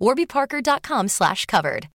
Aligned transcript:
warbyparker.com 0.00 1.08
slash 1.08 1.46
covered. 1.46 1.88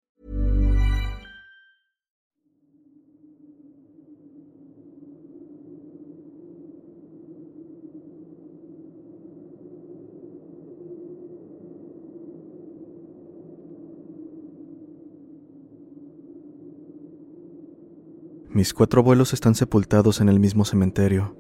Mis 18.54 18.72
cuatro 18.72 19.02
abuelos 19.02 19.34
están 19.34 19.56
sepultados 19.56 20.22
en 20.22 20.30
el 20.30 20.40
mismo 20.40 20.64
cementerio. 20.64 21.36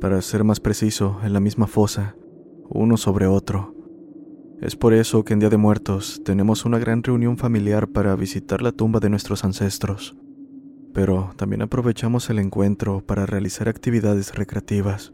Para 0.00 0.22
ser 0.22 0.44
más 0.44 0.60
preciso, 0.60 1.18
en 1.24 1.32
la 1.32 1.40
misma 1.40 1.66
fosa, 1.66 2.14
uno 2.68 2.96
sobre 2.96 3.26
otro. 3.26 3.75
Es 4.60 4.74
por 4.74 4.94
eso 4.94 5.22
que 5.22 5.34
en 5.34 5.40
Día 5.40 5.50
de 5.50 5.58
Muertos 5.58 6.22
tenemos 6.24 6.64
una 6.64 6.78
gran 6.78 7.02
reunión 7.02 7.36
familiar 7.36 7.88
para 7.88 8.16
visitar 8.16 8.62
la 8.62 8.72
tumba 8.72 9.00
de 9.00 9.10
nuestros 9.10 9.44
ancestros. 9.44 10.16
Pero 10.94 11.32
también 11.36 11.60
aprovechamos 11.60 12.30
el 12.30 12.38
encuentro 12.38 13.04
para 13.04 13.26
realizar 13.26 13.68
actividades 13.68 14.34
recreativas. 14.34 15.12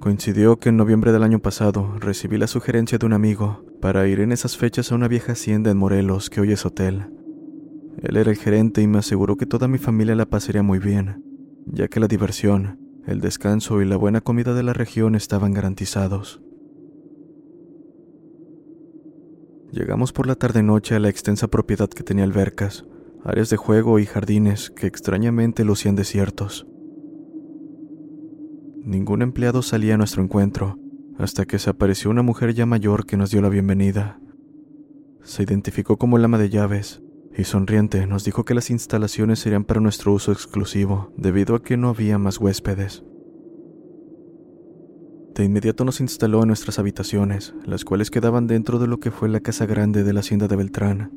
Coincidió 0.00 0.58
que 0.58 0.70
en 0.70 0.78
noviembre 0.78 1.12
del 1.12 1.22
año 1.22 1.38
pasado 1.38 1.94
recibí 2.00 2.38
la 2.38 2.48
sugerencia 2.48 2.98
de 2.98 3.06
un 3.06 3.12
amigo 3.12 3.64
para 3.80 4.08
ir 4.08 4.18
en 4.18 4.32
esas 4.32 4.56
fechas 4.56 4.90
a 4.90 4.96
una 4.96 5.06
vieja 5.06 5.32
hacienda 5.32 5.70
en 5.70 5.78
Morelos 5.78 6.28
que 6.28 6.40
hoy 6.40 6.50
es 6.50 6.66
hotel. 6.66 7.06
Él 8.02 8.16
era 8.16 8.30
el 8.30 8.36
gerente 8.36 8.82
y 8.82 8.88
me 8.88 8.98
aseguró 8.98 9.36
que 9.36 9.46
toda 9.46 9.68
mi 9.68 9.78
familia 9.78 10.16
la 10.16 10.26
pasaría 10.26 10.62
muy 10.64 10.80
bien, 10.80 11.22
ya 11.66 11.86
que 11.86 12.00
la 12.00 12.08
diversión, 12.08 12.89
el 13.06 13.20
descanso 13.20 13.80
y 13.82 13.86
la 13.86 13.96
buena 13.96 14.20
comida 14.20 14.54
de 14.54 14.62
la 14.62 14.72
región 14.72 15.14
estaban 15.14 15.52
garantizados. 15.52 16.40
Llegamos 19.72 20.12
por 20.12 20.26
la 20.26 20.34
tarde-noche 20.34 20.94
a 20.96 21.00
la 21.00 21.08
extensa 21.08 21.48
propiedad 21.48 21.88
que 21.88 22.02
tenía 22.02 22.24
albercas, 22.24 22.84
áreas 23.24 23.50
de 23.50 23.56
juego 23.56 23.98
y 23.98 24.06
jardines 24.06 24.70
que 24.70 24.86
extrañamente 24.86 25.64
lucían 25.64 25.94
desiertos. 25.94 26.66
Ningún 28.82 29.22
empleado 29.22 29.62
salía 29.62 29.94
a 29.94 29.98
nuestro 29.98 30.22
encuentro, 30.22 30.78
hasta 31.18 31.44
que 31.44 31.58
se 31.58 31.70
apareció 31.70 32.10
una 32.10 32.22
mujer 32.22 32.54
ya 32.54 32.66
mayor 32.66 33.06
que 33.06 33.16
nos 33.16 33.30
dio 33.30 33.42
la 33.42 33.48
bienvenida. 33.48 34.18
Se 35.22 35.42
identificó 35.42 35.98
como 35.98 36.16
el 36.16 36.24
ama 36.24 36.38
de 36.38 36.48
llaves 36.48 37.02
y 37.40 37.44
sonriente 37.44 38.06
nos 38.06 38.24
dijo 38.24 38.44
que 38.44 38.54
las 38.54 38.70
instalaciones 38.70 39.38
serían 39.38 39.64
para 39.64 39.80
nuestro 39.80 40.12
uso 40.12 40.30
exclusivo, 40.30 41.12
debido 41.16 41.54
a 41.54 41.62
que 41.62 41.76
no 41.76 41.88
había 41.88 42.18
más 42.18 42.38
huéspedes. 42.38 43.02
De 45.34 45.44
inmediato 45.44 45.84
nos 45.84 46.00
instaló 46.00 46.42
en 46.42 46.48
nuestras 46.48 46.78
habitaciones, 46.78 47.54
las 47.64 47.84
cuales 47.84 48.10
quedaban 48.10 48.46
dentro 48.46 48.78
de 48.78 48.86
lo 48.86 49.00
que 49.00 49.10
fue 49.10 49.28
la 49.28 49.40
casa 49.40 49.64
grande 49.64 50.04
de 50.04 50.12
la 50.12 50.20
hacienda 50.20 50.48
de 50.48 50.56
Beltrán. 50.56 51.12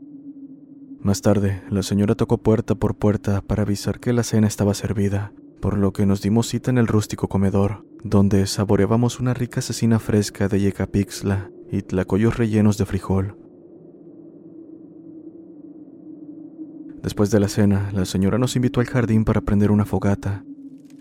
Más 1.02 1.22
tarde, 1.22 1.62
la 1.70 1.84
señora 1.84 2.16
tocó 2.16 2.38
puerta 2.38 2.76
por 2.76 2.96
puerta 2.96 3.42
para 3.42 3.64
avisar 3.64 4.00
que 4.00 4.14
la 4.14 4.24
cena 4.24 4.48
estaba 4.48 4.74
servida, 4.74 5.34
por 5.60 5.78
lo 5.78 5.92
que 5.92 6.06
nos 6.06 6.22
dimos 6.22 6.48
cita 6.48 6.72
en 6.72 6.78
el 6.78 6.88
rústico 6.88 7.28
comedor, 7.28 7.86
donde 8.04 8.48
saboreábamos 8.48 9.20
una 9.20 9.34
rica 9.34 9.62
cecina 9.62 10.00
fresca 10.00 10.48
de 10.48 10.62
yecapixla 10.62 11.52
y 11.70 11.82
tlacoyos 11.82 12.38
rellenos 12.38 12.78
de 12.78 12.86
frijol. 12.86 13.36
Después 17.04 17.32
de 17.32 17.42
la 17.42 17.50
cena, 17.50 17.92
la 17.94 18.06
señora 18.06 18.38
nos 18.38 18.56
invitó 18.56 18.80
al 18.80 18.88
jardín 18.88 19.26
para 19.26 19.42
prender 19.42 19.72
una 19.72 19.84
fogata, 19.84 20.46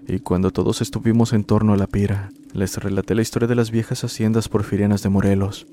y 0.09 0.19
cuando 0.19 0.51
todos 0.51 0.83
estuvimos 0.83 1.33
en 1.33 1.45
torno 1.45 1.73
a 1.73 1.77
la 1.77 1.87
pira, 1.87 2.31
les 2.53 2.77
relaté 2.77 3.15
la 3.15 3.23
historia 3.23 3.47
de 3.47 3.55
las 3.55 3.71
viejas 3.71 4.03
haciendas 4.03 4.49
porfirianas 4.49 5.05
de 5.05 5.11
Morelos. 5.11 5.69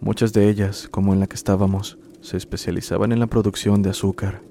Muchas 0.00 0.32
de 0.32 0.48
ellas, 0.48 0.86
como 0.88 1.12
en 1.12 1.18
la 1.18 1.26
que 1.26 1.34
estábamos, 1.34 1.98
se 2.20 2.36
especializaban 2.36 3.10
en 3.10 3.18
la 3.18 3.26
producción 3.26 3.82
de 3.82 3.90
azúcar. 3.90 4.42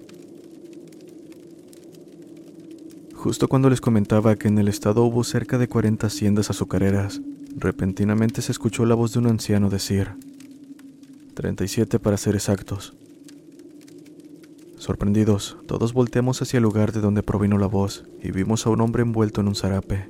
Justo 3.13 3.47
cuando 3.47 3.69
les 3.69 3.79
comentaba 3.79 4.35
que 4.35 4.49
en 4.49 4.57
el 4.57 4.67
estado 4.67 5.03
hubo 5.03 5.23
cerca 5.23 5.57
de 5.57 5.69
40 5.69 6.05
haciendas 6.07 6.49
azucareras, 6.49 7.21
repentinamente 7.55 8.41
se 8.41 8.51
escuchó 8.51 8.85
la 8.85 8.95
voz 8.95 9.13
de 9.13 9.19
un 9.19 9.27
anciano 9.27 9.69
decir, 9.69 10.09
37 11.33 11.97
para 11.97 12.17
ser 12.17 12.35
exactos. 12.35 12.93
Sorprendidos, 14.87 15.57
todos 15.67 15.91
volteamos 15.91 16.41
hacia 16.41 16.59
el 16.59 16.63
lugar 16.63 16.93
de 16.93 17.01
donde 17.01 17.21
provino 17.21 17.57
la 17.57 17.67
voz 17.67 18.05
y 18.23 18.31
vimos 18.31 18.65
a 18.65 18.69
un 18.69 18.79
hombre 18.79 19.01
envuelto 19.03 19.41
en 19.41 19.49
un 19.49 19.55
zarape, 19.55 20.07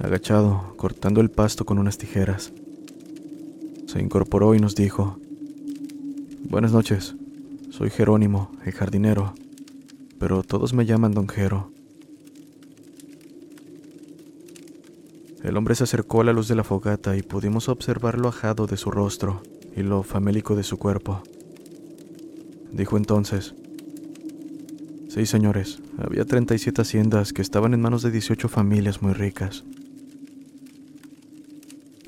agachado, 0.00 0.74
cortando 0.76 1.20
el 1.20 1.30
pasto 1.30 1.64
con 1.64 1.78
unas 1.78 1.98
tijeras. 1.98 2.52
Se 3.86 4.02
incorporó 4.02 4.56
y 4.56 4.58
nos 4.58 4.74
dijo, 4.74 5.20
Buenas 6.42 6.72
noches, 6.72 7.14
soy 7.70 7.90
Jerónimo, 7.90 8.50
el 8.66 8.72
jardinero, 8.72 9.34
pero 10.18 10.42
todos 10.42 10.72
me 10.74 10.84
llaman 10.84 11.14
don 11.14 11.28
Jero. 11.28 11.70
El 15.44 15.56
hombre 15.56 15.76
se 15.76 15.84
acercó 15.84 16.22
a 16.22 16.24
la 16.24 16.32
luz 16.32 16.48
de 16.48 16.56
la 16.56 16.64
fogata 16.64 17.16
y 17.16 17.22
pudimos 17.22 17.68
observar 17.68 18.18
lo 18.18 18.26
ajado 18.26 18.66
de 18.66 18.76
su 18.76 18.90
rostro 18.90 19.42
y 19.76 19.82
lo 19.82 20.02
famélico 20.02 20.56
de 20.56 20.64
su 20.64 20.76
cuerpo. 20.76 21.22
Dijo 22.72 22.96
entonces, 22.96 23.54
Sí, 25.12 25.26
señores, 25.26 25.78
había 25.98 26.24
37 26.24 26.80
haciendas 26.80 27.34
que 27.34 27.42
estaban 27.42 27.74
en 27.74 27.82
manos 27.82 28.00
de 28.00 28.10
18 28.10 28.48
familias 28.48 29.02
muy 29.02 29.12
ricas. 29.12 29.62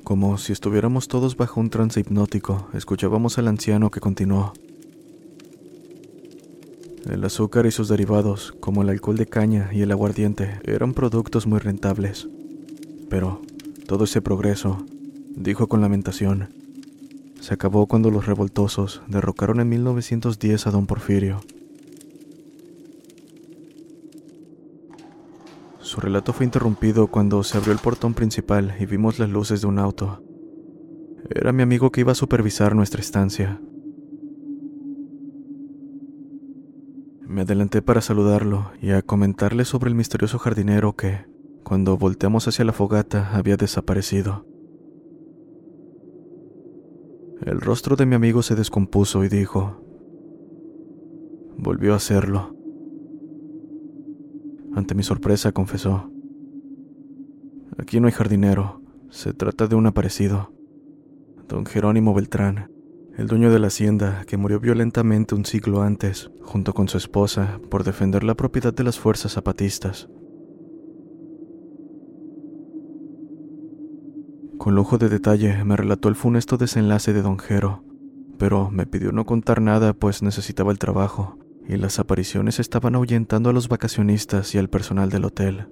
Como 0.03 0.38
si 0.38 0.54
estuviéramos 0.54 1.06
todos 1.06 1.37
bajo 1.37 1.60
un 1.60 1.69
trance 1.69 2.00
hipnótico, 2.00 2.70
escuchábamos 2.72 3.37
al 3.37 3.48
anciano 3.48 3.91
que 3.91 4.00
continuó. 4.00 4.54
El 7.04 7.22
azúcar 7.25 7.66
y 7.66 7.72
sus 7.72 7.91
derivados, 7.91 8.54
como 8.59 8.81
el 8.81 8.88
alcohol 8.88 9.19
de 9.19 9.26
caña 9.26 9.69
y 9.71 9.82
el 9.82 9.92
aguardiente, 9.92 10.59
eran 10.65 10.94
productos 10.94 11.47
muy 11.47 11.59
rentables. 11.59 12.26
Pero 13.10 13.42
todo 13.86 14.04
ese 14.04 14.22
progreso, 14.22 14.82
dijo 15.36 15.69
con 15.69 15.82
lamentación, 15.82 16.48
se 17.38 17.53
acabó 17.53 17.86
cuando 17.86 18.10
los 18.10 18.25
revoltosos 18.25 19.03
derrocaron 19.09 19.60
en 19.60 19.69
1910 19.69 20.66
a 20.66 20.71
don 20.71 20.86
Porfirio 20.86 21.42
Su 25.94 26.00
relato 26.00 26.32
fue 26.32 26.44
interrumpido 26.44 27.06
cuando 27.06 27.44
se 27.44 27.56
abrió 27.56 27.72
el 27.72 27.78
portón 27.78 28.15
principal 28.15 28.75
y 28.81 28.84
vimos 28.84 29.21
las 29.21 29.31
luces 29.31 29.60
de 29.60 29.69
un 29.69 29.78
auto. 29.78 30.25
Era 31.31 31.53
mi 31.53 31.62
amigo 31.62 31.93
que 31.93 32.00
iba 32.00 32.10
a 32.10 32.16
supervisar 32.16 32.75
nuestra 32.75 33.00
estancia. 33.00 33.60
Me 37.21 37.43
adelanté 37.43 37.81
para 37.81 38.00
saludarlo 38.00 38.72
y 38.83 38.91
a 38.91 39.03
comentarle 39.03 39.65
sobre 39.65 39.88
el 39.88 39.94
misterioso 39.94 40.41
jardinero 40.41 40.97
que, 40.97 41.27
cuando 41.62 41.97
volteamos 41.97 42.49
hacia 42.49 42.65
la 42.65 42.72
fogata, 42.72 43.31
había 43.33 43.56
desaparecido. 43.56 44.49
El 47.41 47.60
rostro 47.60 47.94
de 47.94 48.06
mi 48.06 48.16
amigo 48.16 48.43
se 48.43 48.56
descompuso 48.56 49.22
y 49.22 49.28
dijo, 49.28 49.80
volvió 51.57 51.92
a 51.92 51.98
hacerlo. 51.98 52.64
Ante 54.74 54.94
mi 54.94 55.03
sorpresa, 55.03 55.53
confesó. 55.53 56.10
Aquí 57.78 58.00
no 58.00 58.06
hay 58.06 58.12
jardinero, 58.12 58.80
se 59.10 59.32
trata 59.32 59.66
de 59.66 59.76
un 59.76 59.86
aparecido. 59.86 60.53
Don 61.48 61.65
Jerónimo 61.65 62.15
Beltrán, 62.15 62.71
el 63.16 63.28
dueño 63.28 63.53
de 63.53 63.60
la 63.60 63.68
hacienda 63.68 64.24
que 64.26 64.36
murió 64.36 64.59
violentamente 64.59 65.36
un 65.36 65.44
siglo 65.44 65.82
antes, 65.82 66.30
junto 66.42 66.74
con 66.74 66.88
su 66.88 66.98
esposa, 66.98 67.60
por 67.71 67.84
defender 67.84 68.24
la 68.24 68.34
propiedad 68.34 68.74
de 68.74 68.82
las 68.82 68.98
fuerzas 68.98 69.32
zapatistas. 69.32 70.09
Con 74.59 74.74
lujo 74.74 74.98
de 74.98 75.09
detalle 75.09 75.62
me 75.65 75.77
relató 75.77 76.09
el 76.09 76.16
funesto 76.16 76.56
desenlace 76.56 77.12
de 77.12 77.22
don 77.22 77.38
Jero, 77.38 77.84
pero 78.38 78.70
me 78.70 78.86
pidió 78.86 79.12
no 79.12 79.27
contar 79.27 79.60
nada 79.60 79.92
pues 79.92 80.22
necesitaba 80.22 80.72
el 80.72 80.78
trabajo, 80.78 81.38
y 81.69 81.77
las 81.77 81.99
apariciones 81.99 82.61
estaban 82.61 82.95
ahuyentando 82.95 83.51
a 83.51 83.53
los 83.53 83.69
vacacionistas 83.69 84.55
y 84.55 84.59
al 84.59 84.69
personal 84.69 85.11
del 85.11 85.25
hotel. 85.25 85.66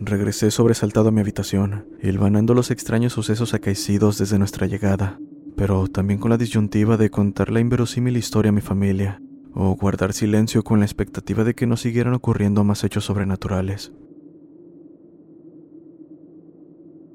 Regresé 0.00 0.50
sobresaltado 0.50 1.08
a 1.08 1.12
mi 1.12 1.20
habitación, 1.20 1.86
hilvanando 2.02 2.54
los 2.54 2.70
extraños 2.70 3.12
sucesos 3.12 3.54
acaecidos 3.54 4.18
desde 4.18 4.38
nuestra 4.38 4.66
llegada, 4.66 5.20
pero 5.56 5.86
también 5.86 6.18
con 6.18 6.30
la 6.30 6.38
disyuntiva 6.38 6.96
de 6.96 7.10
contar 7.10 7.50
la 7.50 7.60
inverosímil 7.60 8.16
historia 8.16 8.48
a 8.50 8.52
mi 8.52 8.62
familia, 8.62 9.22
o 9.54 9.76
guardar 9.76 10.12
silencio 10.12 10.64
con 10.64 10.80
la 10.80 10.86
expectativa 10.86 11.44
de 11.44 11.54
que 11.54 11.66
no 11.66 11.76
siguieran 11.76 12.14
ocurriendo 12.14 12.64
más 12.64 12.82
hechos 12.84 13.04
sobrenaturales. 13.04 13.92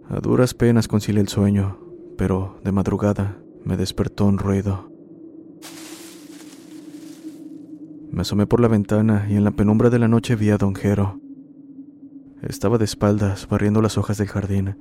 A 0.10 0.22
duras 0.22 0.54
penas 0.54 0.88
concilié 0.88 1.20
el 1.20 1.28
sueño, 1.28 1.80
pero 2.18 2.62
de 2.64 2.72
madrugada 2.72 3.38
me 3.66 3.76
despertó 3.76 4.26
un 4.26 4.38
ruido. 4.38 4.97
Me 8.18 8.22
asomé 8.22 8.48
por 8.48 8.60
la 8.60 8.68
ventana 8.68 9.28
y 9.30 9.36
en 9.36 9.44
la 9.44 9.52
penumbra 9.52 9.92
de 9.92 10.00
la 10.00 10.08
noche 10.08 10.36
vi 10.36 10.50
a 10.50 10.58
don 10.58 10.74
Jero. 10.74 11.22
Estaba 12.42 12.80
de 12.80 12.86
espaldas 12.86 13.48
barriendo 13.48 13.80
las 13.80 14.00
hojas 14.00 14.18
del 14.18 14.28
jardín. 14.28 14.76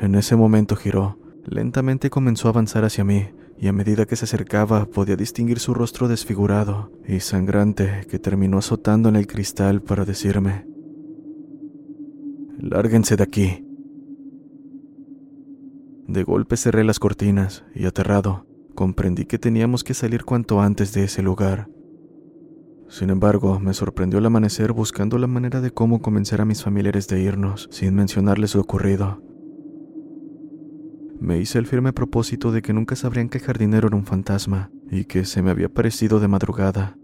En 0.00 0.14
ese 0.14 0.34
momento 0.34 0.76
giró, 0.76 1.18
lentamente 1.44 2.08
comenzó 2.08 2.48
a 2.48 2.52
avanzar 2.52 2.86
hacia 2.86 3.04
mí, 3.04 3.26
y 3.58 3.66
a 3.66 3.72
medida 3.74 4.06
que 4.06 4.16
se 4.16 4.24
acercaba 4.24 4.86
podía 4.86 5.14
distinguir 5.14 5.58
su 5.58 5.74
rostro 5.74 6.08
desfigurado 6.08 6.90
y 7.06 7.20
sangrante 7.20 8.06
que 8.08 8.18
terminó 8.18 8.56
azotando 8.56 9.10
en 9.10 9.16
el 9.16 9.26
cristal 9.26 9.82
para 9.82 10.06
decirme, 10.06 10.66
Lárguense 12.58 13.16
de 13.16 13.24
aquí. 13.24 13.66
De 16.08 16.22
golpe 16.22 16.56
cerré 16.56 16.82
las 16.82 16.98
cortinas 16.98 17.62
y 17.74 17.84
aterrado, 17.84 18.46
comprendí 18.74 19.24
que 19.24 19.38
teníamos 19.38 19.84
que 19.84 19.94
salir 19.94 20.24
cuanto 20.24 20.60
antes 20.60 20.92
de 20.92 21.04
ese 21.04 21.22
lugar. 21.22 21.68
Sin 22.88 23.10
embargo, 23.10 23.58
me 23.58 23.74
sorprendió 23.74 24.18
el 24.18 24.26
amanecer 24.26 24.72
buscando 24.72 25.18
la 25.18 25.26
manera 25.26 25.60
de 25.60 25.70
cómo 25.70 26.00
convencer 26.00 26.40
a 26.40 26.44
mis 26.44 26.62
familiares 26.62 27.08
de 27.08 27.20
irnos, 27.20 27.68
sin 27.70 27.94
mencionarles 27.94 28.54
lo 28.54 28.60
ocurrido. 28.60 29.22
Me 31.18 31.38
hice 31.38 31.58
el 31.58 31.66
firme 31.66 31.92
propósito 31.92 32.52
de 32.52 32.60
que 32.60 32.72
nunca 32.72 32.96
sabrían 32.96 33.28
que 33.28 33.38
el 33.38 33.44
jardinero 33.44 33.88
era 33.88 33.96
un 33.96 34.04
fantasma 34.04 34.70
y 34.90 35.06
que 35.06 35.24
se 35.24 35.42
me 35.42 35.50
había 35.50 35.68
parecido 35.68 36.20
de 36.20 36.28
madrugada. 36.28 36.96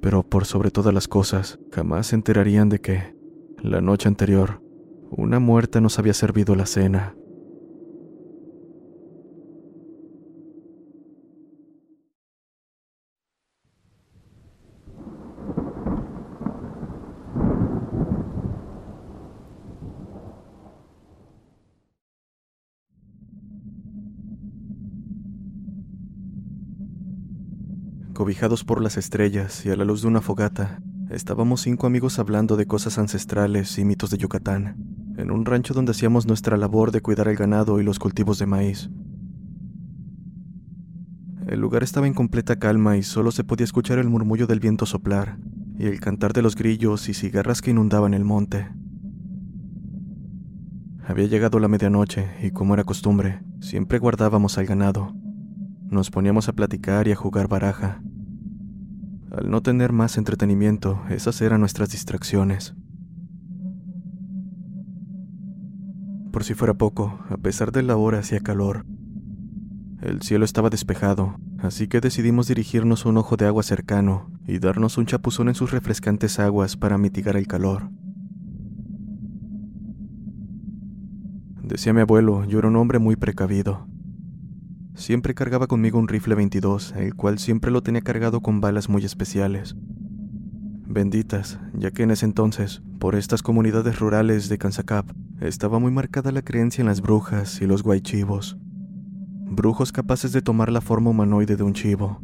Pero 0.00 0.22
por 0.22 0.44
sobre 0.44 0.70
todas 0.70 0.94
las 0.94 1.08
cosas, 1.08 1.58
jamás 1.70 2.08
se 2.08 2.16
enterarían 2.16 2.68
de 2.68 2.80
que, 2.80 3.14
la 3.62 3.80
noche 3.80 4.08
anterior, 4.08 4.62
una 5.10 5.38
muerta 5.38 5.80
nos 5.80 5.98
había 5.98 6.14
servido 6.14 6.54
la 6.54 6.66
cena. 6.66 7.14
Cobijados 28.26 28.64
por 28.64 28.82
las 28.82 28.96
estrellas 28.96 29.64
y 29.64 29.70
a 29.70 29.76
la 29.76 29.84
luz 29.84 30.02
de 30.02 30.08
una 30.08 30.20
fogata, 30.20 30.82
estábamos 31.10 31.60
cinco 31.60 31.86
amigos 31.86 32.18
hablando 32.18 32.56
de 32.56 32.66
cosas 32.66 32.98
ancestrales 32.98 33.78
y 33.78 33.84
mitos 33.84 34.10
de 34.10 34.18
Yucatán, 34.18 34.74
en 35.16 35.30
un 35.30 35.44
rancho 35.44 35.74
donde 35.74 35.92
hacíamos 35.92 36.26
nuestra 36.26 36.56
labor 36.56 36.90
de 36.90 37.00
cuidar 37.00 37.28
el 37.28 37.36
ganado 37.36 37.78
y 37.78 37.84
los 37.84 38.00
cultivos 38.00 38.40
de 38.40 38.46
maíz. 38.46 38.90
El 41.46 41.60
lugar 41.60 41.84
estaba 41.84 42.08
en 42.08 42.14
completa 42.14 42.58
calma 42.58 42.96
y 42.96 43.04
solo 43.04 43.30
se 43.30 43.44
podía 43.44 43.62
escuchar 43.62 44.00
el 44.00 44.08
murmullo 44.08 44.48
del 44.48 44.58
viento 44.58 44.86
soplar 44.86 45.38
y 45.78 45.86
el 45.86 46.00
cantar 46.00 46.32
de 46.32 46.42
los 46.42 46.56
grillos 46.56 47.08
y 47.08 47.14
cigarras 47.14 47.62
que 47.62 47.70
inundaban 47.70 48.12
el 48.12 48.24
monte. 48.24 48.66
Había 51.06 51.26
llegado 51.26 51.60
la 51.60 51.68
medianoche 51.68 52.28
y, 52.42 52.50
como 52.50 52.74
era 52.74 52.82
costumbre, 52.82 53.44
siempre 53.60 54.00
guardábamos 54.00 54.58
al 54.58 54.66
ganado. 54.66 55.14
Nos 55.88 56.10
poníamos 56.10 56.48
a 56.48 56.54
platicar 56.54 57.06
y 57.06 57.12
a 57.12 57.16
jugar 57.16 57.46
baraja. 57.46 58.02
Al 59.30 59.50
no 59.50 59.60
tener 59.60 59.92
más 59.92 60.18
entretenimiento, 60.18 61.02
esas 61.10 61.40
eran 61.40 61.60
nuestras 61.60 61.90
distracciones. 61.90 62.74
Por 66.32 66.44
si 66.44 66.54
fuera 66.54 66.74
poco, 66.74 67.18
a 67.30 67.36
pesar 67.36 67.72
de 67.72 67.82
la 67.82 67.96
hora 67.96 68.18
hacía 68.18 68.40
calor. 68.40 68.84
El 70.02 70.22
cielo 70.22 70.44
estaba 70.44 70.70
despejado, 70.70 71.36
así 71.58 71.88
que 71.88 72.00
decidimos 72.00 72.46
dirigirnos 72.46 73.04
a 73.04 73.08
un 73.08 73.16
ojo 73.16 73.36
de 73.36 73.46
agua 73.46 73.62
cercano 73.62 74.30
y 74.46 74.58
darnos 74.58 74.98
un 74.98 75.06
chapuzón 75.06 75.48
en 75.48 75.54
sus 75.54 75.70
refrescantes 75.70 76.38
aguas 76.38 76.76
para 76.76 76.98
mitigar 76.98 77.36
el 77.36 77.46
calor. 77.46 77.90
Decía 81.62 81.92
mi 81.92 82.02
abuelo, 82.02 82.44
yo 82.44 82.60
era 82.60 82.68
un 82.68 82.76
hombre 82.76 83.00
muy 83.00 83.16
precavido. 83.16 83.88
Siempre 84.96 85.34
cargaba 85.34 85.66
conmigo 85.66 85.98
un 85.98 86.08
rifle 86.08 86.34
22, 86.34 86.94
el 86.96 87.14
cual 87.14 87.38
siempre 87.38 87.70
lo 87.70 87.82
tenía 87.82 88.00
cargado 88.00 88.40
con 88.40 88.62
balas 88.62 88.88
muy 88.88 89.04
especiales. 89.04 89.76
Benditas, 90.86 91.60
ya 91.74 91.90
que 91.90 92.04
en 92.04 92.12
ese 92.12 92.24
entonces, 92.24 92.82
por 92.98 93.14
estas 93.14 93.42
comunidades 93.42 93.98
rurales 93.98 94.48
de 94.48 94.56
Kansakap, 94.56 95.12
estaba 95.42 95.78
muy 95.78 95.92
marcada 95.92 96.32
la 96.32 96.40
creencia 96.40 96.80
en 96.80 96.86
las 96.86 97.02
brujas 97.02 97.60
y 97.60 97.66
los 97.66 97.82
guaychivos. 97.82 98.56
Brujos 99.50 99.92
capaces 99.92 100.32
de 100.32 100.40
tomar 100.40 100.72
la 100.72 100.80
forma 100.80 101.10
humanoide 101.10 101.56
de 101.56 101.62
un 101.62 101.74
chivo, 101.74 102.22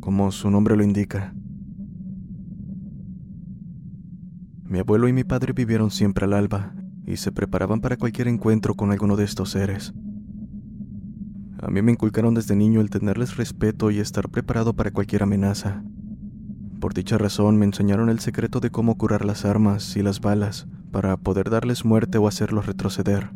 como 0.00 0.32
su 0.32 0.50
nombre 0.50 0.74
lo 0.74 0.82
indica. 0.82 1.34
Mi 4.64 4.78
abuelo 4.78 5.06
y 5.06 5.12
mi 5.12 5.24
padre 5.24 5.52
vivieron 5.52 5.90
siempre 5.90 6.24
al 6.24 6.32
alba 6.32 6.74
y 7.04 7.18
se 7.18 7.30
preparaban 7.30 7.82
para 7.82 7.98
cualquier 7.98 8.28
encuentro 8.28 8.74
con 8.74 8.90
alguno 8.90 9.16
de 9.16 9.24
estos 9.24 9.50
seres. 9.50 9.92
A 11.58 11.70
mí 11.70 11.80
me 11.80 11.92
inculcaron 11.92 12.34
desde 12.34 12.54
niño 12.54 12.80
el 12.80 12.90
tenerles 12.90 13.36
respeto 13.36 13.90
y 13.90 13.98
estar 13.98 14.28
preparado 14.28 14.74
para 14.74 14.90
cualquier 14.90 15.22
amenaza. 15.22 15.82
Por 16.80 16.92
dicha 16.92 17.16
razón 17.16 17.56
me 17.56 17.64
enseñaron 17.64 18.10
el 18.10 18.20
secreto 18.20 18.60
de 18.60 18.70
cómo 18.70 18.98
curar 18.98 19.24
las 19.24 19.44
armas 19.44 19.96
y 19.96 20.02
las 20.02 20.20
balas 20.20 20.68
para 20.92 21.16
poder 21.16 21.48
darles 21.48 21.84
muerte 21.84 22.18
o 22.18 22.28
hacerlos 22.28 22.66
retroceder. 22.66 23.30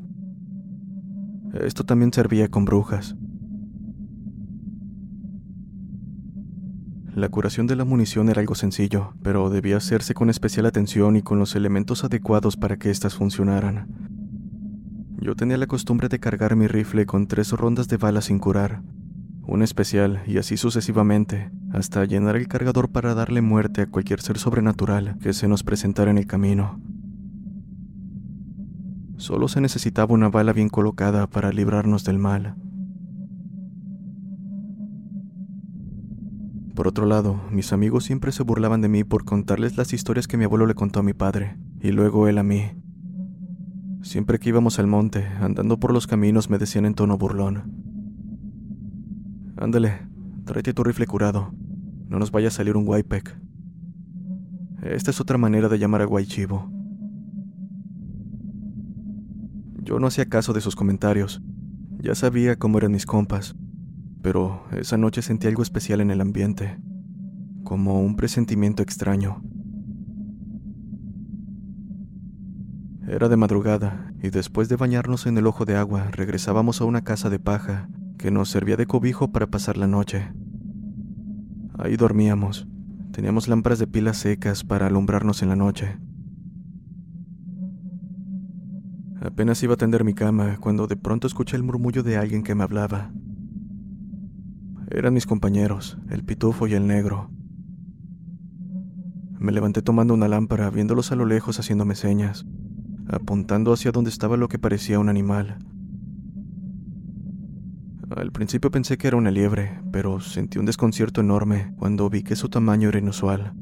Esto 1.55 1.84
también 1.84 2.12
servía 2.12 2.49
con 2.49 2.64
brujas. 2.64 3.17
La 7.14 7.28
curación 7.28 7.67
de 7.67 7.75
la 7.75 7.84
munición 7.84 8.28
era 8.28 8.40
algo 8.40 8.55
sencillo, 8.55 9.14
pero 9.22 9.50
debía 9.50 9.78
hacerse 9.78 10.14
con 10.14 10.31
especial 10.31 10.67
atención 10.67 11.17
y 11.17 11.22
con 11.22 11.38
los 11.38 11.56
elementos 11.56 12.05
adecuados 12.05 12.56
para 12.56 12.76
que 12.76 12.90
éstas 12.90 13.14
funcionaran. 13.14 14.19
Yo 15.20 15.37
tenía 15.37 15.58
la 15.58 15.67
costumbre 15.67 16.08
de 16.08 16.19
cargar 16.19 16.56
mi 16.56 16.67
rifle 16.67 17.05
con 17.05 17.27
tres 17.27 17.53
rondas 17.53 17.89
de 17.89 17.98
balas 17.98 18.24
sin 18.24 18.39
curar, 18.39 18.82
un 19.46 19.62
especial 19.62 20.22
y 20.27 20.39
así 20.39 20.56
sucesivamente, 20.56 21.50
hasta 21.72 22.06
llenar 22.06 22.36
el 22.36 22.48
cargador 22.48 22.89
para 22.89 23.15
darle 23.15 23.43
muerte 23.43 23.82
a 23.82 23.86
cualquier 23.86 24.22
ser 24.22 24.39
sobrenatural 24.39 25.19
que 25.19 25.34
se 25.34 25.46
nos 25.46 25.62
presentara 25.62 26.10
en 26.10 26.17
el 26.17 26.27
camino. 26.27 26.81
Solo 29.19 29.48
se 29.48 29.60
necesitaba 29.60 30.15
una 30.15 30.31
bala 30.31 30.55
bien 30.55 30.70
colocada 30.70 31.27
para 31.27 31.53
librarnos 31.53 32.03
del 32.05 32.19
mal. 32.19 32.55
Por 36.74 36.89
otro 36.89 37.05
lado, 37.05 37.43
mis 37.50 37.74
amigos 37.74 38.05
siempre 38.05 38.32
se 38.32 38.43
burlaban 38.43 38.81
de 38.81 38.89
mí 38.89 39.05
por 39.05 39.27
contarles 39.27 39.77
las 39.77 39.93
historias 39.93 40.27
que 40.27 40.39
mi 40.39 40.44
abuelo 40.44 40.65
le 40.65 40.74
contó 40.74 41.00
a 41.00 41.03
mi 41.03 41.12
padre, 41.12 41.58
y 41.82 41.91
luego 41.91 42.27
él 42.27 42.39
a 42.39 42.43
mí, 42.43 42.70
Siempre 44.02 44.38
que 44.38 44.48
íbamos 44.48 44.78
al 44.78 44.86
monte, 44.86 45.26
andando 45.40 45.78
por 45.78 45.92
los 45.92 46.06
caminos, 46.06 46.48
me 46.48 46.58
decían 46.58 46.86
en 46.86 46.94
tono 46.94 47.19
burlón. 47.19 47.62
Ándale, 49.56 50.06
tráete 50.46 50.72
tu 50.72 50.82
rifle 50.82 51.06
curado. 51.06 51.52
No 52.08 52.19
nos 52.19 52.30
vaya 52.30 52.48
a 52.48 52.50
salir 52.50 52.76
un 52.76 52.86
guaypec. 52.86 53.38
Esta 54.82 55.10
es 55.10 55.20
otra 55.20 55.36
manera 55.36 55.69
de 55.69 55.78
llamar 55.78 56.00
a 56.00 56.06
guaychivo. 56.06 56.70
Yo 59.82 59.98
no 59.98 60.06
hacía 60.06 60.26
caso 60.26 60.54
de 60.54 60.62
sus 60.62 60.74
comentarios. 60.74 61.42
Ya 61.98 62.14
sabía 62.14 62.56
cómo 62.56 62.78
eran 62.78 62.92
mis 62.92 63.04
compas. 63.04 63.54
Pero 64.22 64.64
esa 64.72 64.96
noche 64.96 65.20
sentí 65.20 65.46
algo 65.46 65.62
especial 65.62 66.00
en 66.00 66.10
el 66.10 66.22
ambiente. 66.22 66.78
Como 67.64 68.00
un 68.00 68.16
presentimiento 68.16 68.82
extraño. 68.82 69.42
Era 73.10 73.29
de 73.29 73.36
madrugada, 73.36 74.12
y 74.22 74.31
después 74.31 74.69
de 74.69 74.76
bañarnos 74.76 75.26
en 75.26 75.36
el 75.36 75.48
ojo 75.48 75.64
de 75.64 75.74
agua, 75.74 76.12
regresábamos 76.12 76.81
a 76.81 76.84
una 76.84 77.02
casa 77.02 77.29
de 77.29 77.40
paja 77.40 77.88
que 78.17 78.31
nos 78.31 78.50
servía 78.50 78.76
de 78.76 78.86
cobijo 78.86 79.32
para 79.32 79.48
pasar 79.48 79.76
la 79.76 79.88
noche. 79.88 80.32
Ahí 81.76 81.96
dormíamos. 81.96 82.69
Teníamos 83.10 83.48
lámparas 83.48 83.81
de 83.81 83.88
pilas 83.88 84.19
secas 84.19 84.62
para 84.62 84.86
alumbrarnos 84.86 85.43
en 85.43 85.48
la 85.48 85.56
noche. 85.56 85.98
Apenas 89.20 89.60
iba 89.64 89.74
a 89.74 89.76
tender 89.76 90.05
mi 90.05 90.14
cama 90.14 90.58
cuando 90.60 90.86
de 90.86 90.94
pronto 90.94 91.26
escuché 91.26 91.56
el 91.56 91.64
murmullo 91.64 92.05
de 92.05 92.17
alguien 92.17 92.44
que 92.44 92.55
me 92.55 92.62
hablaba. 92.62 93.10
Eran 94.88 95.14
mis 95.14 95.26
compañeros, 95.26 95.98
el 96.10 96.22
pitufo 96.22 96.69
y 96.69 96.74
el 96.74 96.86
negro. 96.86 97.29
Me 99.40 99.50
levanté 99.50 99.82
tomando 99.82 100.14
una 100.14 100.29
lámpara, 100.29 100.70
viéndolos 100.70 101.10
a 101.10 101.17
lo 101.17 101.24
lejos 101.24 101.58
haciéndome 101.58 101.96
señas, 101.96 102.46
apuntando 103.10 103.72
hacia 103.72 103.93
donde 103.93 104.10
estaba 104.10 104.36
lo 104.36 104.48
que 104.48 104.58
parecía 104.58 104.98
un 104.98 105.08
animal. 105.08 105.58
Al 108.17 108.32
principio 108.32 108.70
pensé 108.70 108.98
que 108.98 109.08
era 109.08 109.17
una 109.17 109.31
liebre, 109.31 109.81
pero 109.93 110.20
sentí 110.20 110.58
un 110.58 110.67
desconcierto 110.67 111.20
enorme 111.20 111.74
cuando 111.76 112.10
vi 112.10 112.22
que 112.22 112.36
su 112.36 112.48
tamaño 112.48 112.88
era 112.88 112.98
inusual. 112.98 113.52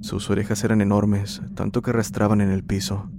Sus 0.00 0.28
orejas 0.30 0.62
eran 0.64 0.80
enormes, 0.80 1.42
tanto 1.54 1.82
que 1.82 1.90
arrastraban 1.90 2.40
en 2.40 2.50
el 2.50 2.62
piso. 2.62 3.10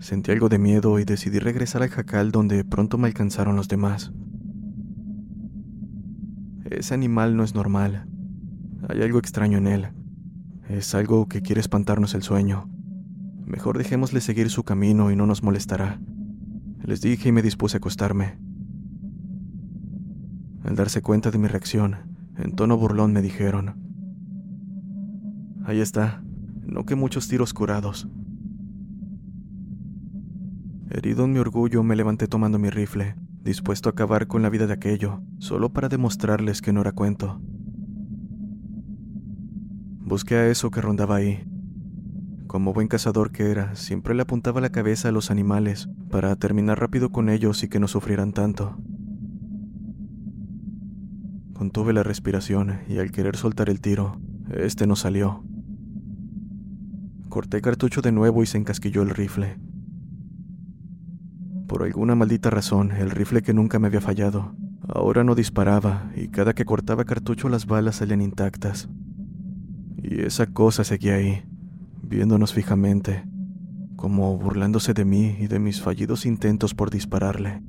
Sentí 0.00 0.32
algo 0.32 0.48
de 0.48 0.58
miedo 0.58 0.98
y 0.98 1.04
decidí 1.04 1.38
regresar 1.38 1.82
al 1.82 1.88
jacal 1.90 2.30
donde 2.30 2.64
pronto 2.64 2.98
me 2.98 3.08
alcanzaron 3.08 3.56
los 3.56 3.68
demás. 3.68 4.12
Ese 6.64 6.94
animal 6.94 7.36
no 7.36 7.44
es 7.44 7.54
normal. 7.54 8.06
Hay 8.88 9.02
algo 9.02 9.18
extraño 9.18 9.58
en 9.58 9.66
él. 9.66 9.88
Es 10.68 10.94
algo 10.94 11.28
que 11.28 11.42
quiere 11.42 11.60
espantarnos 11.60 12.14
el 12.14 12.22
sueño. 12.22 12.70
Mejor 13.44 13.76
dejémosle 13.76 14.20
seguir 14.20 14.48
su 14.48 14.64
camino 14.64 15.10
y 15.10 15.16
no 15.16 15.26
nos 15.26 15.42
molestará. 15.42 16.00
Les 16.82 17.00
dije 17.00 17.28
y 17.28 17.32
me 17.32 17.42
dispuse 17.42 17.76
a 17.76 17.78
acostarme. 17.78 18.38
Al 20.64 20.76
darse 20.76 21.02
cuenta 21.02 21.30
de 21.30 21.38
mi 21.38 21.48
reacción, 21.48 21.96
en 22.38 22.52
tono 22.52 22.78
burlón 22.78 23.12
me 23.12 23.20
dijeron, 23.20 23.76
Ahí 25.64 25.80
está, 25.80 26.22
no 26.66 26.84
que 26.84 26.94
muchos 26.94 27.28
tiros 27.28 27.52
curados. 27.52 28.08
Herido 30.90 31.24
en 31.24 31.32
mi 31.32 31.38
orgullo, 31.38 31.82
me 31.82 31.96
levanté 31.96 32.28
tomando 32.28 32.58
mi 32.58 32.70
rifle, 32.70 33.16
dispuesto 33.42 33.88
a 33.88 33.92
acabar 33.92 34.26
con 34.26 34.42
la 34.42 34.48
vida 34.48 34.66
de 34.66 34.72
aquello, 34.72 35.22
solo 35.38 35.72
para 35.72 35.88
demostrarles 35.88 36.62
que 36.62 36.72
no 36.72 36.80
era 36.80 36.92
cuento. 36.92 37.40
Busqué 40.04 40.34
a 40.34 40.48
eso 40.50 40.70
que 40.70 40.82
rondaba 40.82 41.16
ahí. 41.16 41.42
Como 42.46 42.74
buen 42.74 42.88
cazador 42.88 43.32
que 43.32 43.50
era, 43.50 43.74
siempre 43.74 44.14
le 44.14 44.20
apuntaba 44.20 44.60
la 44.60 44.68
cabeza 44.68 45.08
a 45.08 45.12
los 45.12 45.30
animales 45.30 45.88
para 46.10 46.36
terminar 46.36 46.78
rápido 46.78 47.08
con 47.10 47.30
ellos 47.30 47.62
y 47.62 47.68
que 47.68 47.80
no 47.80 47.88
sufrieran 47.88 48.34
tanto. 48.34 48.76
Contuve 51.54 51.94
la 51.94 52.02
respiración 52.02 52.80
y 52.86 52.98
al 52.98 53.12
querer 53.12 53.36
soltar 53.36 53.70
el 53.70 53.80
tiro, 53.80 54.20
este 54.54 54.86
no 54.86 54.94
salió. 54.94 55.42
Corté 57.30 57.62
cartucho 57.62 58.02
de 58.02 58.12
nuevo 58.12 58.42
y 58.42 58.46
se 58.46 58.58
encasquilló 58.58 59.00
el 59.00 59.08
rifle. 59.08 59.58
Por 61.66 61.82
alguna 61.82 62.14
maldita 62.14 62.50
razón, 62.50 62.92
el 62.92 63.10
rifle 63.10 63.40
que 63.40 63.54
nunca 63.54 63.78
me 63.78 63.86
había 63.86 64.02
fallado, 64.02 64.54
ahora 64.86 65.24
no 65.24 65.34
disparaba 65.34 66.10
y 66.14 66.28
cada 66.28 66.52
que 66.52 66.66
cortaba 66.66 67.06
cartucho 67.06 67.48
las 67.48 67.64
balas 67.64 67.96
salían 67.96 68.20
intactas. 68.20 68.90
Y 70.02 70.20
esa 70.22 70.46
cosa 70.46 70.84
seguía 70.84 71.14
ahí, 71.14 71.42
viéndonos 72.02 72.52
fijamente, 72.52 73.24
como 73.96 74.36
burlándose 74.36 74.94
de 74.94 75.04
mí 75.04 75.36
y 75.38 75.46
de 75.46 75.58
mis 75.58 75.80
fallidos 75.80 76.26
intentos 76.26 76.74
por 76.74 76.90
dispararle. 76.90 77.62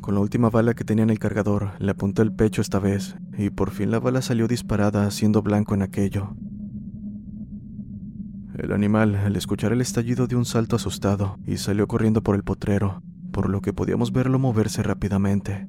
Con 0.00 0.14
la 0.14 0.20
última 0.20 0.50
bala 0.50 0.74
que 0.74 0.84
tenía 0.84 1.04
en 1.04 1.10
el 1.10 1.18
cargador, 1.18 1.70
le 1.78 1.92
apunté 1.92 2.22
el 2.22 2.32
pecho 2.32 2.60
esta 2.60 2.80
vez, 2.80 3.16
y 3.38 3.50
por 3.50 3.70
fin 3.70 3.90
la 3.90 4.00
bala 4.00 4.20
salió 4.20 4.48
disparada 4.48 5.06
haciendo 5.06 5.42
blanco 5.42 5.74
en 5.74 5.82
aquello. 5.82 6.34
El 8.58 8.72
animal, 8.72 9.14
al 9.16 9.36
escuchar 9.36 9.72
el 9.72 9.80
estallido, 9.80 10.26
dio 10.26 10.38
un 10.38 10.44
salto 10.44 10.76
asustado 10.76 11.38
y 11.46 11.56
salió 11.56 11.86
corriendo 11.86 12.22
por 12.22 12.34
el 12.34 12.42
potrero, 12.42 13.02
por 13.32 13.48
lo 13.48 13.60
que 13.60 13.72
podíamos 13.72 14.12
verlo 14.12 14.38
moverse 14.38 14.82
rápidamente. 14.82 15.68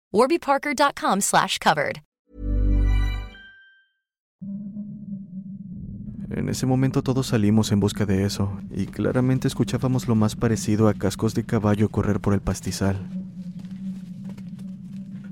warbyparker.com 0.11 1.21
slash 1.21 1.57
covered. 1.59 2.01
En 6.29 6.47
ese 6.47 6.65
momento 6.65 7.01
todos 7.01 7.27
salimos 7.27 7.73
en 7.73 7.81
busca 7.81 8.05
de 8.05 8.23
eso, 8.23 8.57
y 8.71 8.85
claramente 8.85 9.49
escuchábamos 9.49 10.07
lo 10.07 10.15
más 10.15 10.37
parecido 10.37 10.87
a 10.87 10.93
cascos 10.93 11.33
de 11.33 11.43
caballo 11.43 11.89
correr 11.89 12.21
por 12.21 12.33
el 12.33 12.39
pastizal. 12.39 12.95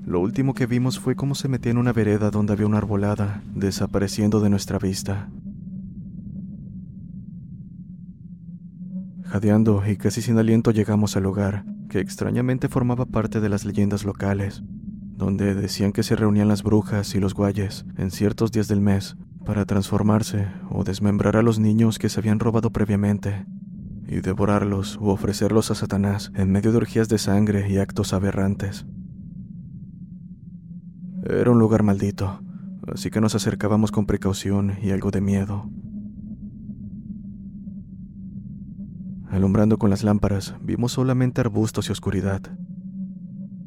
Lo 0.06 0.20
último 0.20 0.52
que 0.52 0.66
vimos 0.66 0.98
fue 0.98 1.16
cómo 1.16 1.34
se 1.34 1.48
metía 1.48 1.72
en 1.72 1.78
una 1.78 1.94
vereda 1.94 2.30
donde 2.30 2.52
había 2.52 2.66
una 2.66 2.78
arbolada, 2.78 3.42
desapareciendo 3.54 4.40
de 4.40 4.50
nuestra 4.50 4.78
vista. 4.78 5.28
Jadeando 9.30 9.84
y 9.86 9.96
casi 9.96 10.22
sin 10.22 10.38
aliento 10.38 10.72
llegamos 10.72 11.16
al 11.16 11.24
hogar, 11.24 11.64
que 11.88 12.00
extrañamente 12.00 12.68
formaba 12.68 13.06
parte 13.06 13.38
de 13.38 13.48
las 13.48 13.64
leyendas 13.64 14.04
locales, 14.04 14.64
donde 15.14 15.54
decían 15.54 15.92
que 15.92 16.02
se 16.02 16.16
reunían 16.16 16.48
las 16.48 16.64
brujas 16.64 17.14
y 17.14 17.20
los 17.20 17.32
guayes 17.32 17.84
en 17.96 18.10
ciertos 18.10 18.50
días 18.50 18.66
del 18.66 18.80
mes 18.80 19.16
para 19.46 19.66
transformarse 19.66 20.48
o 20.68 20.82
desmembrar 20.82 21.36
a 21.36 21.42
los 21.42 21.60
niños 21.60 22.00
que 22.00 22.08
se 22.08 22.18
habían 22.18 22.40
robado 22.40 22.70
previamente 22.72 23.46
y 24.08 24.20
devorarlos 24.20 24.96
u 24.96 25.10
ofrecerlos 25.10 25.70
a 25.70 25.76
Satanás 25.76 26.32
en 26.34 26.50
medio 26.50 26.72
de 26.72 26.78
orgías 26.78 27.08
de 27.08 27.18
sangre 27.18 27.70
y 27.70 27.78
actos 27.78 28.12
aberrantes. 28.12 28.84
Era 31.22 31.52
un 31.52 31.60
lugar 31.60 31.84
maldito, 31.84 32.42
así 32.92 33.10
que 33.10 33.20
nos 33.20 33.36
acercábamos 33.36 33.92
con 33.92 34.06
precaución 34.06 34.74
y 34.82 34.90
algo 34.90 35.12
de 35.12 35.20
miedo. 35.20 35.70
Alumbrando 39.30 39.78
con 39.78 39.90
las 39.90 40.02
lámparas, 40.02 40.56
vimos 40.60 40.92
solamente 40.92 41.40
arbustos 41.40 41.88
y 41.88 41.92
oscuridad. 41.92 42.42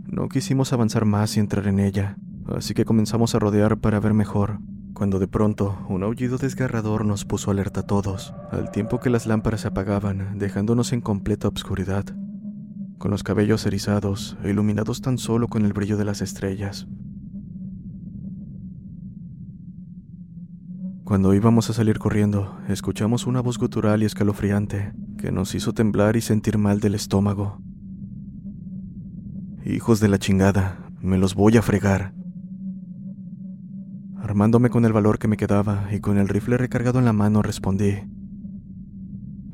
No 0.06 0.28
quisimos 0.28 0.74
avanzar 0.74 1.06
más 1.06 1.38
y 1.38 1.40
entrar 1.40 1.68
en 1.68 1.80
ella, 1.80 2.18
así 2.54 2.74
que 2.74 2.84
comenzamos 2.84 3.34
a 3.34 3.40
rodear 3.40 3.78
para 3.78 4.02
ver 4.02 4.14
mejor, 4.14 4.60
cuando 4.94 5.20
de 5.20 5.30
pronto 5.30 5.78
un 5.88 6.04
aullido 6.04 6.38
desgarrador 6.38 7.06
nos 7.06 7.24
puso 7.24 7.50
alerta 7.50 7.80
a 7.80 7.88
todos, 7.88 8.34
al 8.52 8.72
tiempo 8.72 9.00
que 9.00 9.10
las 9.10 9.26
lámparas 9.26 9.62
se 9.62 9.70
apagaban, 9.70 10.38
dejándonos 10.38 10.92
en 10.92 11.00
completa 11.00 11.48
obscuridad, 11.48 12.06
con 12.98 13.12
los 13.12 13.24
cabellos 13.24 13.66
erizados 13.66 14.38
e 14.44 14.50
iluminados 14.50 15.02
tan 15.02 15.18
solo 15.18 15.48
con 15.48 15.66
el 15.66 15.72
brillo 15.72 15.96
de 15.96 16.06
las 16.06 16.22
estrellas. 16.22 16.88
Cuando 21.04 21.34
íbamos 21.34 21.70
a 21.70 21.74
salir 21.74 22.00
corriendo, 22.00 22.58
escuchamos 22.70 23.28
una 23.28 23.42
voz 23.42 23.58
gutural 23.58 24.02
y 24.02 24.06
escalofriante 24.06 24.94
que 25.18 25.34
nos 25.34 25.54
hizo 25.54 25.74
temblar 25.74 26.16
y 26.16 26.22
sentir 26.22 26.58
mal 26.58 26.80
del 26.80 26.96
estómago. 26.96 27.62
Hijos 29.66 30.00
de 30.00 30.08
la 30.08 30.18
chingada, 30.18 30.88
me 31.02 31.18
los 31.18 31.36
voy 31.36 31.58
a 31.58 31.62
fregar. 31.62 32.14
Armándome 34.16 34.70
con 34.70 34.86
el 34.86 34.94
valor 34.94 35.20
que 35.20 35.28
me 35.28 35.36
quedaba 35.36 35.90
y 35.92 36.00
con 36.00 36.18
el 36.18 36.30
rifle 36.30 36.58
recargado 36.58 37.00
en 37.00 37.06
la 37.06 37.14
mano, 37.14 37.42
respondí: 37.42 37.96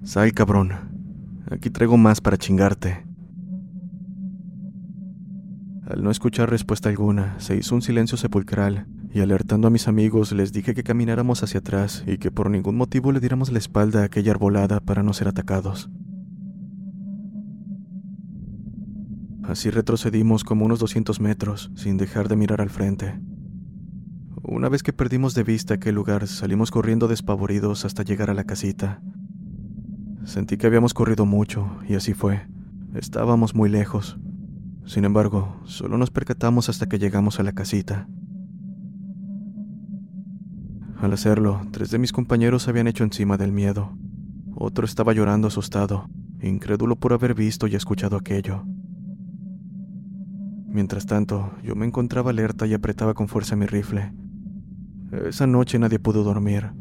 Sal, 0.03 0.33
cabrón. 0.33 0.71
Aquí 1.49 1.71
traigo 1.71 1.97
más 1.97 2.21
para 2.21 2.37
chingarte. 2.37 3.07
Al 5.87 6.03
no 6.03 6.11
escuchar 6.11 6.51
respuesta 6.51 6.89
alguna, 6.89 7.39
se 7.39 7.55
hizo 7.57 7.73
un 7.73 7.81
silencio 7.81 8.19
sepulcral 8.19 8.85
y 9.11 9.21
alertando 9.21 9.67
a 9.67 9.71
mis 9.71 9.87
amigos 9.87 10.31
les 10.31 10.53
dije 10.53 10.73
que 10.75 10.83
camináramos 10.83 11.41
hacia 11.43 11.59
atrás 11.59 12.03
y 12.05 12.17
que 12.17 12.31
por 12.31 12.49
ningún 12.49 12.77
motivo 12.77 13.11
le 13.11 13.19
diéramos 13.19 13.51
la 13.51 13.57
espalda 13.57 14.01
a 14.01 14.05
aquella 14.05 14.31
arbolada 14.31 14.79
para 14.79 15.03
no 15.03 15.13
ser 15.13 15.27
atacados. 15.27 15.89
Así 19.43 19.71
retrocedimos 19.71 20.43
como 20.43 20.65
unos 20.65 20.77
200 20.77 21.19
metros, 21.19 21.71
sin 21.75 21.97
dejar 21.97 22.27
de 22.27 22.35
mirar 22.35 22.61
al 22.61 22.69
frente. 22.69 23.19
Una 24.43 24.69
vez 24.69 24.83
que 24.83 24.93
perdimos 24.93 25.33
de 25.33 25.43
vista 25.43 25.73
aquel 25.73 25.95
lugar, 25.95 26.27
salimos 26.27 26.69
corriendo 26.69 27.07
despavoridos 27.07 27.83
hasta 27.83 28.03
llegar 28.03 28.29
a 28.29 28.35
la 28.35 28.43
casita. 28.43 29.01
Sentí 30.23 30.57
que 30.57 30.67
habíamos 30.67 30.93
corrido 30.93 31.25
mucho, 31.25 31.67
y 31.87 31.95
así 31.95 32.13
fue. 32.13 32.47
Estábamos 32.93 33.55
muy 33.55 33.69
lejos. 33.69 34.19
Sin 34.85 35.03
embargo, 35.03 35.59
solo 35.65 35.97
nos 35.97 36.11
percatamos 36.11 36.69
hasta 36.69 36.87
que 36.87 36.99
llegamos 36.99 37.39
a 37.39 37.43
la 37.43 37.53
casita. 37.53 38.07
Al 41.01 41.13
hacerlo, 41.13 41.61
tres 41.71 41.91
de 41.91 41.97
mis 41.97 42.11
compañeros 42.11 42.63
se 42.63 42.71
habían 42.71 42.87
hecho 42.87 43.05
encima 43.05 43.37
del 43.37 43.53
miedo. 43.53 43.97
Otro 44.53 44.83
estaba 44.83 45.13
llorando 45.13 45.47
asustado, 45.47 46.09
incrédulo 46.41 46.97
por 46.97 47.13
haber 47.13 47.33
visto 47.33 47.67
y 47.67 47.75
escuchado 47.75 48.17
aquello. 48.17 48.65
Mientras 50.67 51.05
tanto, 51.05 51.53
yo 51.63 51.75
me 51.75 51.85
encontraba 51.85 52.31
alerta 52.31 52.67
y 52.67 52.73
apretaba 52.73 53.13
con 53.13 53.29
fuerza 53.29 53.55
mi 53.55 53.65
rifle. 53.65 54.11
Esa 55.25 55.47
noche 55.47 55.79
nadie 55.79 55.99
pudo 55.99 56.23
dormir. 56.23 56.71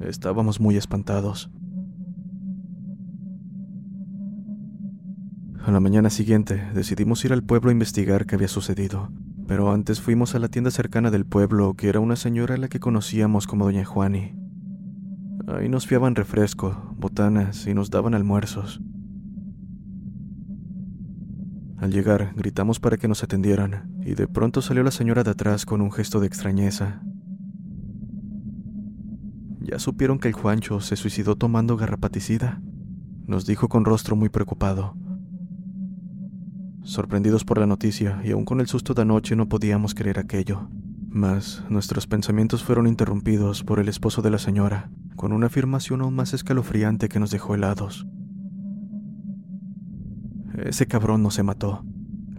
Estábamos 0.00 0.60
muy 0.60 0.76
espantados. 0.76 1.50
A 5.62 5.70
la 5.70 5.80
mañana 5.80 6.08
siguiente 6.08 6.70
decidimos 6.74 7.22
ir 7.26 7.34
al 7.34 7.42
pueblo 7.42 7.68
a 7.68 7.72
investigar 7.72 8.24
qué 8.24 8.36
había 8.36 8.48
sucedido, 8.48 9.10
pero 9.48 9.72
antes 9.72 10.02
fuimos 10.02 10.34
a 10.34 10.38
la 10.38 10.48
tienda 10.48 10.70
cercana 10.70 11.10
del 11.10 11.24
pueblo, 11.24 11.72
que 11.72 11.88
era 11.88 12.00
una 12.00 12.16
señora 12.16 12.56
a 12.56 12.58
la 12.58 12.68
que 12.68 12.80
conocíamos 12.80 13.46
como 13.46 13.64
Doña 13.64 13.82
Juani. 13.82 14.34
Ahí 15.48 15.70
nos 15.70 15.86
fiaban 15.86 16.14
refresco, 16.14 16.94
botanas 16.98 17.66
y 17.66 17.72
nos 17.72 17.88
daban 17.88 18.14
almuerzos. 18.14 18.82
Al 21.78 21.90
llegar, 21.90 22.34
gritamos 22.36 22.78
para 22.78 22.98
que 22.98 23.08
nos 23.08 23.24
atendieran, 23.24 23.90
y 24.04 24.14
de 24.14 24.28
pronto 24.28 24.60
salió 24.60 24.82
la 24.82 24.90
señora 24.90 25.24
de 25.24 25.30
atrás 25.30 25.64
con 25.64 25.80
un 25.80 25.92
gesto 25.92 26.20
de 26.20 26.26
extrañeza. 26.26 27.00
Ya 29.60 29.78
supieron 29.78 30.18
que 30.18 30.28
el 30.28 30.34
Juancho 30.34 30.80
se 30.80 30.96
suicidó 30.96 31.36
tomando 31.36 31.78
garrapaticida, 31.78 32.60
nos 33.26 33.46
dijo 33.46 33.70
con 33.70 33.86
rostro 33.86 34.14
muy 34.14 34.28
preocupado. 34.28 34.94
Sorprendidos 36.82 37.44
por 37.44 37.58
la 37.58 37.66
noticia 37.66 38.20
y 38.24 38.30
aún 38.30 38.44
con 38.44 38.60
el 38.60 38.66
susto 38.66 38.94
de 38.94 39.02
anoche 39.02 39.36
no 39.36 39.48
podíamos 39.48 39.94
creer 39.94 40.18
aquello. 40.18 40.68
Mas 41.08 41.64
nuestros 41.68 42.06
pensamientos 42.06 42.62
fueron 42.62 42.86
interrumpidos 42.86 43.64
por 43.64 43.80
el 43.80 43.88
esposo 43.88 44.22
de 44.22 44.30
la 44.30 44.38
señora, 44.38 44.90
con 45.16 45.32
una 45.32 45.46
afirmación 45.46 46.00
aún 46.00 46.14
más 46.14 46.34
escalofriante 46.34 47.08
que 47.08 47.18
nos 47.18 47.30
dejó 47.30 47.54
helados. 47.54 48.06
Ese 50.64 50.86
cabrón 50.86 51.22
no 51.22 51.30
se 51.30 51.42
mató. 51.42 51.84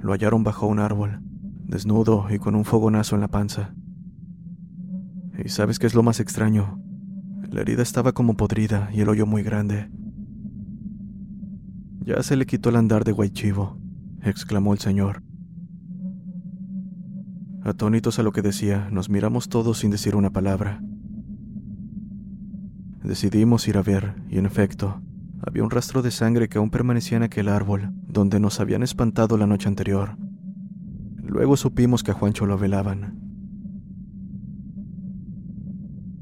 Lo 0.01 0.11
hallaron 0.11 0.43
bajo 0.43 0.67
un 0.67 0.79
árbol, 0.79 1.19
desnudo 1.65 2.27
y 2.29 2.39
con 2.39 2.55
un 2.55 2.65
fogonazo 2.65 3.15
en 3.15 3.21
la 3.21 3.27
panza. 3.27 3.73
¿Y 5.43 5.49
sabes 5.49 5.79
qué 5.79 5.87
es 5.87 5.95
lo 5.95 6.03
más 6.03 6.19
extraño? 6.19 6.81
La 7.49 7.61
herida 7.61 7.81
estaba 7.81 8.11
como 8.11 8.35
podrida 8.35 8.89
y 8.93 9.01
el 9.01 9.09
hoyo 9.09 9.25
muy 9.25 9.41
grande. 9.41 9.89
Ya 12.01 12.21
se 12.23 12.35
le 12.35 12.45
quitó 12.45 12.69
el 12.69 12.75
andar 12.75 13.03
de 13.03 13.11
Guaychivo, 13.11 13.77
exclamó 14.23 14.73
el 14.73 14.79
señor. 14.79 15.23
Atónitos 17.63 18.19
a 18.19 18.23
lo 18.23 18.31
que 18.31 18.41
decía, 18.41 18.89
nos 18.91 19.09
miramos 19.09 19.49
todos 19.49 19.79
sin 19.79 19.91
decir 19.91 20.15
una 20.15 20.29
palabra. 20.29 20.81
Decidimos 23.03 23.67
ir 23.67 23.77
a 23.77 23.81
ver, 23.81 24.15
y 24.29 24.37
en 24.37 24.45
efecto, 24.45 25.01
había 25.41 25.63
un 25.63 25.69
rastro 25.69 26.01
de 26.01 26.11
sangre 26.11 26.49
que 26.49 26.57
aún 26.57 26.69
permanecía 26.69 27.17
en 27.17 27.23
aquel 27.23 27.47
árbol, 27.49 27.91
donde 28.07 28.39
nos 28.39 28.59
habían 28.59 28.83
espantado 28.83 29.37
la 29.37 29.47
noche 29.47 29.67
anterior. 29.67 30.17
Luego 31.23 31.57
supimos 31.57 32.03
que 32.03 32.11
a 32.11 32.13
Juancho 32.13 32.45
lo 32.45 32.57
velaban. 32.57 33.19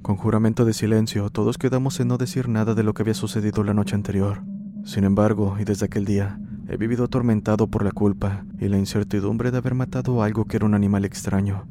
Con 0.01 0.15
juramento 0.15 0.65
de 0.65 0.73
silencio, 0.73 1.29
todos 1.29 1.57
quedamos 1.57 1.99
en 1.99 2.07
no 2.07 2.17
decir 2.17 2.47
nada 2.47 2.75
de 2.75 2.83
lo 2.83 2.93
que 2.93 3.03
había 3.03 3.13
sucedido 3.13 3.63
la 3.63 3.73
noche 3.73 3.95
anterior. 3.95 4.43
Sin 4.83 5.03
embargo, 5.03 5.57
y 5.59 5.65
desde 5.65 5.85
aquel 5.85 6.05
día, 6.05 6.39
he 6.69 6.77
vivido 6.77 7.05
atormentado 7.05 7.67
por 7.67 7.83
la 7.83 7.91
culpa 7.91 8.45
y 8.59 8.67
la 8.67 8.77
incertidumbre 8.77 9.51
de 9.51 9.57
haber 9.57 9.73
matado 9.73 10.21
algo 10.21 10.45
que 10.45 10.57
era 10.57 10.65
un 10.65 10.73
animal 10.73 11.05
extraño. 11.05 11.67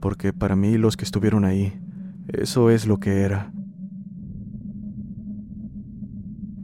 Porque 0.00 0.32
para 0.32 0.56
mí, 0.56 0.76
los 0.76 0.96
que 0.96 1.04
estuvieron 1.04 1.44
ahí, 1.44 1.80
eso 2.28 2.70
es 2.70 2.86
lo 2.86 2.98
que 2.98 3.20
era. 3.20 3.52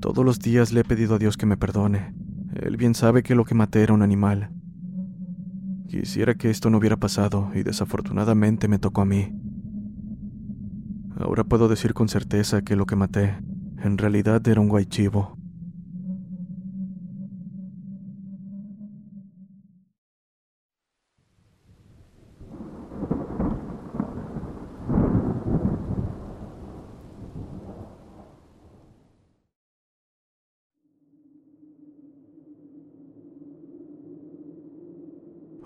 Todos 0.01 0.24
los 0.24 0.38
días 0.40 0.72
le 0.72 0.81
he 0.81 0.85
pedido 0.85 1.14
a 1.14 1.18
Dios 1.18 1.37
que 1.37 1.46
me 1.46 1.57
perdone. 1.57 2.14
Él 2.55 2.77
bien 2.77 2.94
sabe 2.94 3.22
que 3.22 3.35
lo 3.35 3.44
que 3.44 3.55
maté 3.55 3.83
era 3.83 3.94
un 3.94 4.03
animal. 4.03 4.51
Quisiera 5.87 6.35
que 6.35 6.51
esto 6.51 6.70
no 6.70 6.79
hubiera 6.79 6.96
pasado 6.96 7.51
y 7.55 7.62
desafortunadamente 7.62 8.68
me 8.68 8.79
tocó 8.79 9.03
a 9.03 9.07
mí. 9.07 9.33
Ahora 11.16 11.44
puedo 11.44 11.68
decir 11.68 11.94
con 11.94 12.09
certeza 12.09 12.62
que 12.62 12.77
lo 12.77 12.87
que 12.87 12.96
maté 12.96 13.38
en 13.83 13.96
realidad 13.96 14.46
era 14.46 14.61
un 14.61 14.68
guaychivo. 14.68 15.38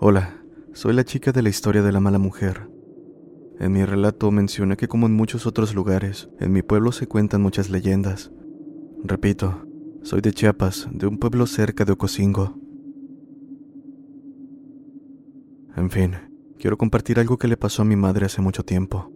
Hola, 0.05 0.43
soy 0.73 0.91
la 0.93 1.05
chica 1.05 1.31
de 1.31 1.41
la 1.41 1.47
historia 1.47 1.81
de 1.81 1.93
la 1.93 2.01
mala 2.01 2.19
mujer. 2.19 2.69
En 3.57 3.71
mi 3.71 3.85
relato 3.85 4.31
mencioné 4.31 4.75
que 4.75 4.89
como 4.89 5.07
en 5.07 5.13
muchos 5.13 5.47
otros 5.47 5.73
lugares, 5.73 6.27
en 6.41 6.51
mi 6.51 6.61
pueblo 6.61 6.91
se 6.91 7.07
cuentan 7.07 7.41
muchas 7.41 7.69
leyendas. 7.69 8.29
Repito, 9.01 9.65
soy 10.01 10.19
de 10.19 10.33
Chiapas, 10.33 10.89
de 10.91 11.07
un 11.07 11.19
pueblo 11.19 11.47
cerca 11.47 11.85
de 11.85 11.93
Ocosingo. 11.93 12.59
En 15.77 15.89
fin, 15.89 16.15
quiero 16.59 16.77
compartir 16.77 17.17
algo 17.17 17.37
que 17.37 17.47
le 17.47 17.55
pasó 17.55 17.83
a 17.83 17.85
mi 17.85 17.95
madre 17.95 18.25
hace 18.25 18.41
mucho 18.41 18.63
tiempo. 18.63 19.09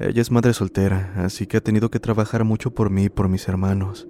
Ella 0.00 0.22
es 0.22 0.30
madre 0.30 0.54
soltera, 0.54 1.12
así 1.16 1.46
que 1.46 1.58
ha 1.58 1.60
tenido 1.60 1.90
que 1.90 2.00
trabajar 2.00 2.42
mucho 2.42 2.70
por 2.70 2.88
mí 2.88 3.04
y 3.04 3.10
por 3.10 3.28
mis 3.28 3.46
hermanos. 3.48 4.08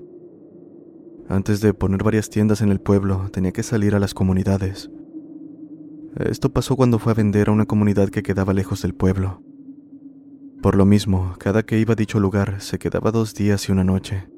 Antes 1.29 1.61
de 1.61 1.75
poner 1.75 2.05
varias 2.05 2.31
tiendas 2.31 2.61
en 2.61 2.69
el 2.69 2.81
pueblo, 2.81 3.29
tenía 3.33 3.51
que 3.51 3.65
salir 3.65 3.97
a 3.97 3.99
las 3.99 4.15
comunidades. 4.15 4.89
Esto 6.19 6.51
pasó 6.53 6.75
cuando 6.75 6.99
fue 6.99 7.13
a 7.13 7.15
vender 7.15 7.49
a 7.49 7.53
una 7.53 7.67
comunidad 7.67 8.09
que 8.09 8.25
quedaba 8.25 8.53
lejos 8.53 8.83
del 8.83 8.93
pueblo. 8.93 9.41
Por 10.61 10.75
lo 10.75 10.85
mismo, 10.85 11.37
cada 11.39 11.63
que 11.63 11.79
iba 11.79 11.93
a 11.93 11.97
dicho 11.97 12.19
lugar 12.19 12.61
se 12.61 12.81
quedaba 12.81 13.13
dos 13.13 13.35
días 13.35 13.69
y 13.69 13.73
una 13.73 13.85
noche, 13.85 14.29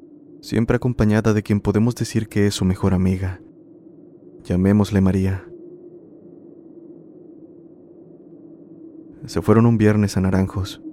siempre 0.41 0.75
acompañada 0.75 1.33
de 1.33 1.41
quien 1.41 1.59
podemos 1.59 1.95
decir 1.95 2.27
que 2.27 2.45
es 2.45 2.53
su 2.53 2.65
mejor 2.65 2.93
amiga. 2.93 3.41
Llamémosle 4.43 5.01
María. 5.01 5.43
Se 9.25 9.41
fueron 9.41 9.65
un 9.65 9.79
viernes 9.79 10.17
a 10.17 10.21
Naranjos, 10.21 10.83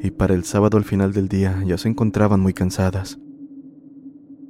y 0.00 0.12
para 0.12 0.32
el 0.32 0.44
sábado 0.44 0.78
al 0.78 0.84
final 0.84 1.12
del 1.12 1.28
día 1.28 1.62
ya 1.66 1.76
se 1.76 1.90
encontraban 1.90 2.40
muy 2.40 2.54
cansadas. 2.54 3.18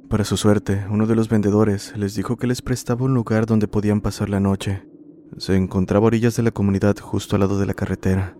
Para 0.07 0.23
su 0.23 0.37
suerte, 0.37 0.85
uno 0.89 1.07
de 1.07 1.15
los 1.15 1.27
vendedores 1.27 1.93
les 1.97 2.15
dijo 2.15 2.37
que 2.37 2.47
les 2.47 2.61
prestaba 2.61 3.03
un 3.03 3.13
lugar 3.13 3.45
donde 3.45 3.67
podían 3.67 3.99
pasar 3.99 4.29
la 4.29 4.39
noche 4.39 4.88
se 5.37 5.55
encontraba 5.55 6.05
a 6.05 6.07
orillas 6.07 6.35
de 6.35 6.43
la 6.43 6.51
comunidad 6.51 6.97
justo 6.99 7.35
al 7.35 7.41
lado 7.41 7.59
de 7.59 7.65
la 7.65 7.73
carretera, 7.73 8.37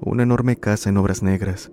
una 0.00 0.22
enorme 0.22 0.56
casa 0.56 0.90
en 0.90 0.96
obras 0.96 1.22
negras, 1.22 1.70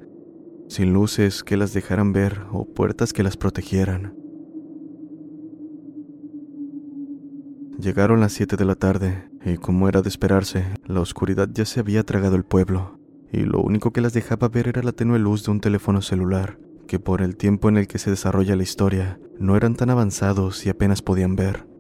sin 0.68 0.94
luces 0.94 1.44
que 1.44 1.58
las 1.58 1.74
dejaran 1.74 2.14
ver 2.14 2.42
o 2.52 2.66
puertas 2.66 3.14
que 3.14 3.24
las 3.24 3.38
protegieran. 3.38 4.16
Llegaron 7.80 8.20
las 8.20 8.34
siete 8.34 8.58
de 8.58 8.66
la 8.66 8.76
tarde 8.76 9.30
y 9.44 9.58
como 9.58 9.90
era 9.90 10.02
de 10.02 10.10
esperarse, 10.10 10.66
la 10.86 11.02
oscuridad 11.02 11.50
ya 11.52 11.66
se 11.66 11.80
había 11.80 12.04
tragado 12.04 12.36
el 12.36 12.44
pueblo, 12.44 13.00
y 13.32 13.40
lo 13.40 13.62
único 13.62 13.92
que 13.92 14.02
las 14.02 14.14
dejaba 14.14 14.50
ver 14.50 14.68
era 14.68 14.84
la 14.84 14.92
tenue 14.92 15.20
luz 15.20 15.44
de 15.46 15.52
un 15.52 15.62
teléfono 15.62 16.02
celular, 16.02 16.60
que 16.88 17.00
por 17.00 17.22
el 17.22 17.38
tiempo 17.38 17.70
en 17.70 17.78
el 17.78 17.88
que 17.88 17.98
se 17.98 18.10
desarrolla 18.10 18.56
la 18.56 18.64
historia, 18.64 19.20
no 19.40 19.56
eran 19.56 19.76
tan 19.76 19.90
avanzados 19.90 20.66
y 20.66 20.70
apenas 20.70 21.02
podían 21.02 21.36
ver. 21.36 21.71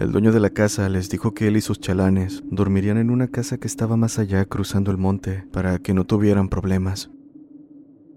El 0.00 0.12
dueño 0.12 0.32
de 0.32 0.40
la 0.40 0.48
casa 0.48 0.88
les 0.88 1.10
dijo 1.10 1.34
que 1.34 1.48
él 1.48 1.58
y 1.58 1.60
sus 1.60 1.78
chalanes 1.78 2.42
dormirían 2.50 2.96
en 2.96 3.10
una 3.10 3.28
casa 3.28 3.58
que 3.58 3.66
estaba 3.66 3.98
más 3.98 4.18
allá 4.18 4.42
cruzando 4.46 4.90
el 4.90 4.96
monte 4.96 5.44
para 5.52 5.78
que 5.78 5.92
no 5.92 6.06
tuvieran 6.06 6.48
problemas. 6.48 7.10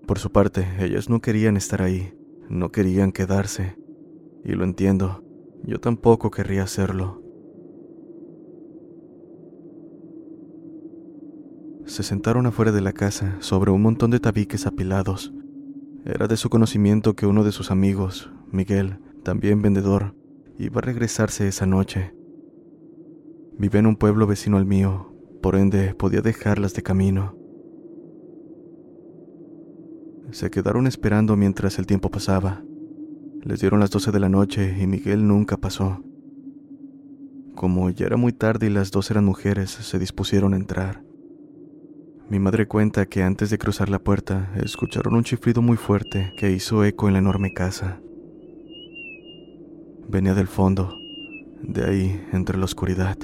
Por 0.08 0.18
su 0.18 0.32
parte, 0.32 0.66
ellas 0.80 1.10
no 1.10 1.20
querían 1.20 1.58
estar 1.58 1.82
ahí, 1.82 2.14
no 2.48 2.72
querían 2.72 3.12
quedarse. 3.12 3.76
Y 4.46 4.54
lo 4.54 4.64
entiendo, 4.64 5.26
yo 5.66 5.82
tampoco 5.82 6.32
querría 6.32 6.64
hacerlo. 6.64 7.22
Se 11.84 12.02
sentaron 12.04 12.46
afuera 12.46 12.72
de 12.72 12.80
la 12.80 12.94
casa 12.94 13.36
sobre 13.40 13.72
un 13.72 13.82
montón 13.82 14.10
de 14.10 14.22
tabiques 14.22 14.68
apilados. 14.68 15.34
Era 16.06 16.30
de 16.30 16.38
su 16.38 16.50
conocimiento 16.50 17.14
que 17.18 17.26
uno 17.26 17.44
de 17.44 17.52
sus 17.52 17.72
amigos, 17.72 18.32
Miguel, 18.54 19.00
también 19.22 19.62
vendedor, 19.62 20.16
iba 20.58 20.80
a 20.80 20.82
regresarse 20.82 21.48
esa 21.48 21.66
noche. 21.66 22.14
Vive 23.58 23.80
en 23.80 23.88
un 23.88 23.96
pueblo 23.96 24.28
vecino 24.28 24.58
al 24.58 24.66
mío, 24.66 25.14
por 25.42 25.56
ende 25.56 25.94
podía 25.94 26.22
dejarlas 26.22 26.74
de 26.74 26.84
camino. 26.84 27.36
Se 30.32 30.50
quedaron 30.50 30.88
esperando 30.88 31.36
mientras 31.36 31.78
el 31.78 31.86
tiempo 31.86 32.10
pasaba. 32.10 32.64
Les 33.44 33.60
dieron 33.60 33.80
las 33.80 33.92
doce 33.92 34.12
de 34.12 34.20
la 34.20 34.30
noche 34.30 34.76
y 34.80 34.88
Miguel 34.88 35.28
nunca 35.28 35.58
pasó. 35.58 36.04
Como 37.56 37.90
ya 37.90 38.08
era 38.08 38.18
muy 38.18 38.34
tarde 38.34 38.68
y 38.68 38.70
las 38.70 38.90
dos 38.90 39.12
eran 39.12 39.26
mujeres, 39.26 39.70
se 39.70 40.00
dispusieron 40.00 40.54
a 40.54 40.58
entrar. 40.58 41.04
Mi 42.30 42.40
madre 42.40 42.68
cuenta 42.68 43.06
que 43.06 43.22
antes 43.22 43.50
de 43.52 43.58
cruzar 43.60 43.90
la 43.90 44.00
puerta 44.00 44.52
escucharon 44.56 45.14
un 45.14 45.24
chiflido 45.24 45.62
muy 45.62 45.78
fuerte 45.78 46.34
que 46.38 46.52
hizo 46.52 46.84
eco 46.84 47.08
en 47.08 47.14
la 47.14 47.20
enorme 47.20 47.54
casa. 47.54 48.03
Venía 50.14 50.36
del 50.36 50.46
fondo, 50.46 51.00
de 51.64 51.86
ahí, 51.86 52.24
entre 52.34 52.60
la 52.60 52.66
oscuridad. 52.66 53.18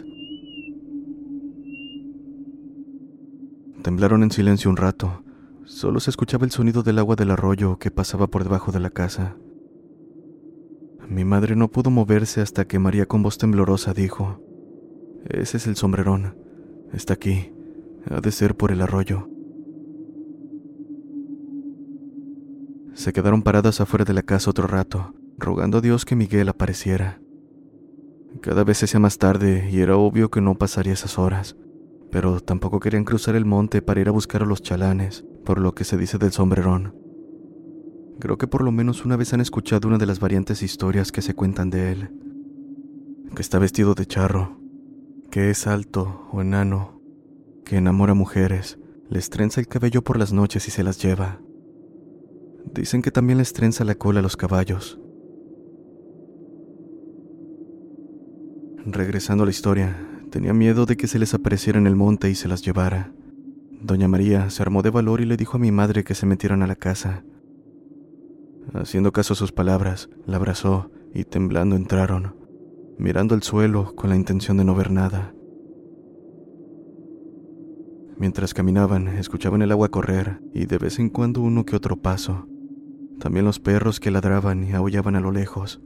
Temblaron 3.83 4.23
en 4.23 4.31
silencio 4.31 4.71
un 4.71 4.75
rato. 4.75 5.21
Solo 5.65 5.99
se 5.99 6.09
escuchaba 6.09 6.45
el 6.45 6.51
sonido 6.51 6.81
del 6.81 6.97
agua 6.97 7.15
del 7.15 7.29
arroyo 7.29 7.77
que 7.77 7.91
pasaba 7.91 8.25
por 8.25 8.43
debajo 8.43 8.71
de 8.71 8.79
la 8.79 8.89
casa. 8.89 9.37
Mi 11.07 11.23
madre 11.25 11.55
no 11.55 11.67
pudo 11.67 11.91
moverse 11.91 12.41
hasta 12.41 12.65
que 12.65 12.79
María 12.79 13.05
con 13.05 13.21
voz 13.21 13.37
temblorosa 13.37 13.93
dijo, 13.93 14.41
Ese 15.25 15.57
es 15.57 15.67
el 15.67 15.75
sombrerón. 15.75 16.35
Está 16.91 17.13
aquí. 17.13 17.51
Ha 18.09 18.19
de 18.19 18.31
ser 18.31 18.57
por 18.57 18.71
el 18.71 18.81
arroyo. 18.81 19.29
Se 22.95 23.13
quedaron 23.13 23.43
paradas 23.43 23.79
afuera 23.79 24.05
de 24.05 24.13
la 24.13 24.23
casa 24.23 24.49
otro 24.49 24.65
rato, 24.65 25.13
rogando 25.39 25.77
a 25.77 25.81
Dios 25.81 26.05
que 26.05 26.15
Miguel 26.15 26.49
apareciera. 26.49 27.19
Cada 28.41 28.63
vez 28.63 28.83
hacía 28.83 28.99
más 28.99 29.17
tarde 29.17 29.69
y 29.71 29.79
era 29.79 29.97
obvio 29.97 30.29
que 30.29 30.41
no 30.41 30.55
pasaría 30.55 30.93
esas 30.93 31.17
horas, 31.17 31.55
pero 32.11 32.39
tampoco 32.39 32.79
querían 32.79 33.05
cruzar 33.05 33.35
el 33.35 33.45
monte 33.45 33.81
para 33.81 34.01
ir 34.01 34.09
a 34.09 34.11
buscar 34.11 34.43
a 34.43 34.45
los 34.45 34.61
chalanes, 34.61 35.25
por 35.45 35.59
lo 35.59 35.73
que 35.73 35.83
se 35.83 35.97
dice 35.97 36.17
del 36.17 36.31
sombrerón. 36.31 36.95
Creo 38.19 38.37
que 38.37 38.47
por 38.47 38.63
lo 38.63 38.71
menos 38.71 39.05
una 39.05 39.15
vez 39.15 39.33
han 39.33 39.41
escuchado 39.41 39.87
una 39.87 39.97
de 39.97 40.05
las 40.05 40.19
variantes 40.19 40.61
historias 40.61 41.11
que 41.11 41.21
se 41.21 41.33
cuentan 41.33 41.69
de 41.69 41.91
él. 41.91 42.09
Que 43.33 43.41
está 43.41 43.59
vestido 43.59 43.95
de 43.95 44.05
charro, 44.05 44.59
que 45.31 45.49
es 45.49 45.67
alto 45.67 46.27
o 46.31 46.41
enano, 46.41 47.01
que 47.63 47.77
enamora 47.77 48.13
mujeres, 48.13 48.77
les 49.09 49.29
trenza 49.29 49.61
el 49.61 49.67
cabello 49.67 50.03
por 50.03 50.19
las 50.19 50.33
noches 50.33 50.67
y 50.67 50.71
se 50.71 50.83
las 50.83 51.01
lleva. 51.01 51.39
Dicen 52.73 53.01
que 53.01 53.11
también 53.11 53.37
les 53.37 53.53
trenza 53.53 53.83
la 53.83 53.95
cola 53.95 54.19
a 54.19 54.23
los 54.23 54.35
caballos. 54.35 54.99
Regresando 58.85 59.43
a 59.43 59.45
la 59.45 59.51
historia, 59.51 59.95
tenía 60.31 60.53
miedo 60.53 60.85
de 60.85 60.97
que 60.97 61.07
se 61.07 61.19
les 61.19 61.33
apareciera 61.33 61.79
en 61.79 61.87
el 61.87 61.95
monte 61.95 62.29
y 62.29 62.35
se 62.35 62.47
las 62.47 62.61
llevara. 62.61 63.11
Doña 63.81 64.07
María 64.07 64.49
se 64.49 64.61
armó 64.61 64.81
de 64.81 64.89
valor 64.89 65.21
y 65.21 65.25
le 65.25 65.37
dijo 65.37 65.57
a 65.57 65.59
mi 65.59 65.71
madre 65.71 66.03
que 66.03 66.15
se 66.15 66.25
metieran 66.25 66.61
a 66.63 66.67
la 66.67 66.75
casa, 66.75 67.23
Haciendo 68.73 69.11
caso 69.11 69.33
a 69.33 69.35
sus 69.35 69.51
palabras, 69.51 70.09
la 70.25 70.37
abrazó 70.37 70.91
y 71.13 71.23
temblando 71.23 71.75
entraron, 71.75 72.35
mirando 72.99 73.33
al 73.33 73.41
suelo 73.41 73.95
con 73.95 74.09
la 74.09 74.15
intención 74.15 74.57
de 74.57 74.63
no 74.63 74.75
ver 74.75 74.91
nada. 74.91 75.33
Mientras 78.17 78.53
caminaban, 78.53 79.07
escuchaban 79.07 79.61
el 79.61 79.71
agua 79.71 79.89
correr 79.89 80.41
y 80.53 80.65
de 80.65 80.77
vez 80.77 80.99
en 80.99 81.09
cuando 81.09 81.41
uno 81.41 81.65
que 81.65 81.75
otro 81.75 81.95
paso. 81.95 82.47
También 83.19 83.45
los 83.45 83.59
perros 83.59 83.99
que 83.99 84.11
ladraban 84.11 84.63
y 84.63 84.73
aullaban 84.73 85.15
a 85.15 85.21
lo 85.21 85.31
lejos. 85.31 85.81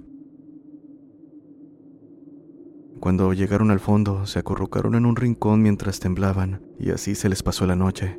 Cuando 3.03 3.33
llegaron 3.33 3.69
al 3.69 3.81
fondo, 3.81 4.25
se 4.25 4.39
acurrucaron 4.39 4.95
en 4.95 5.05
un 5.05 5.17
rincón 5.17 5.61
mientras 5.61 5.99
temblaban, 5.99 6.61
y 6.79 6.91
así 6.91 7.15
se 7.15 7.27
les 7.27 7.43
pasó 7.43 7.65
la 7.65 7.75
noche. 7.75 8.17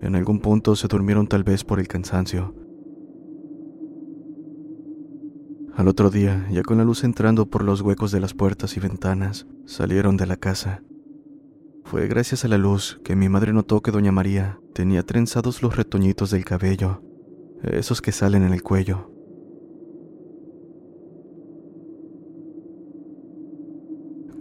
En 0.00 0.16
algún 0.16 0.40
punto 0.40 0.74
se 0.74 0.88
durmieron 0.88 1.26
tal 1.26 1.44
vez 1.44 1.62
por 1.62 1.78
el 1.78 1.86
cansancio, 1.86 2.54
Al 5.74 5.86
otro 5.88 6.08
día, 6.08 6.48
ya 6.50 6.62
con 6.62 6.78
la 6.78 6.84
luz 6.84 7.04
entrando 7.04 7.50
por 7.50 7.62
los 7.62 7.82
huecos 7.82 8.10
de 8.10 8.20
las 8.20 8.32
puertas 8.32 8.74
y 8.78 8.80
ventanas, 8.80 9.46
salieron 9.66 10.16
de 10.16 10.24
la 10.24 10.38
casa. 10.38 10.82
Fue 11.84 12.08
gracias 12.08 12.46
a 12.46 12.48
la 12.48 12.56
luz 12.56 13.02
que 13.04 13.16
mi 13.16 13.28
madre 13.28 13.52
notó 13.52 13.82
que 13.82 13.90
doña 13.90 14.12
María 14.12 14.58
tenía 14.72 15.02
trenzados 15.02 15.62
los 15.62 15.76
retoñitos 15.76 16.30
del 16.30 16.46
cabello, 16.46 17.02
esos 17.62 18.00
que 18.00 18.12
salen 18.12 18.44
en 18.44 18.54
el 18.54 18.62
cuello. 18.62 19.15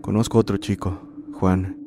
Conozco 0.05 0.37
a 0.37 0.41
otro 0.41 0.57
chico, 0.57 1.01
Juan. 1.33 1.79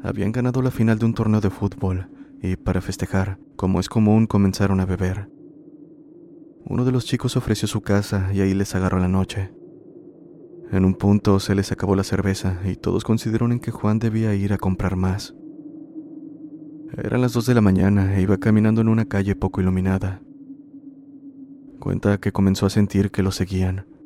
Habían 0.00 0.30
ganado 0.30 0.62
la 0.62 0.70
final 0.70 0.96
de 0.96 1.06
un 1.06 1.12
torneo 1.12 1.40
de 1.40 1.50
fútbol 1.50 2.08
y 2.40 2.54
para 2.54 2.80
festejar, 2.80 3.40
como 3.56 3.80
es 3.80 3.88
común, 3.88 4.28
comenzaron 4.28 4.78
a 4.78 4.86
beber. 4.86 5.28
Uno 6.66 6.84
de 6.84 6.92
los 6.92 7.04
chicos 7.04 7.36
ofreció 7.36 7.66
su 7.66 7.80
casa 7.80 8.30
y 8.32 8.42
ahí 8.42 8.54
les 8.54 8.76
agarró 8.76 9.00
la 9.00 9.08
noche. 9.08 9.52
En 10.70 10.84
un 10.84 10.94
punto 10.94 11.40
se 11.40 11.56
les 11.56 11.72
acabó 11.72 11.96
la 11.96 12.04
cerveza 12.04 12.60
y 12.64 12.76
todos 12.76 13.02
consideraron 13.02 13.58
que 13.58 13.72
Juan 13.72 13.98
debía 13.98 14.32
ir 14.36 14.52
a 14.52 14.58
comprar 14.58 14.94
más. 14.94 15.34
Eran 16.96 17.22
las 17.22 17.32
dos 17.32 17.46
de 17.46 17.54
la 17.54 17.60
mañana 17.60 18.16
e 18.16 18.22
iba 18.22 18.38
caminando 18.38 18.82
en 18.82 18.88
una 18.88 19.06
calle 19.06 19.34
poco 19.34 19.60
iluminada. 19.60 20.22
Cuenta 21.80 22.18
que 22.18 22.30
comenzó 22.30 22.66
a 22.66 22.70
sentir 22.70 23.10
que 23.10 23.24
lo 23.24 23.32
seguían. 23.32 23.97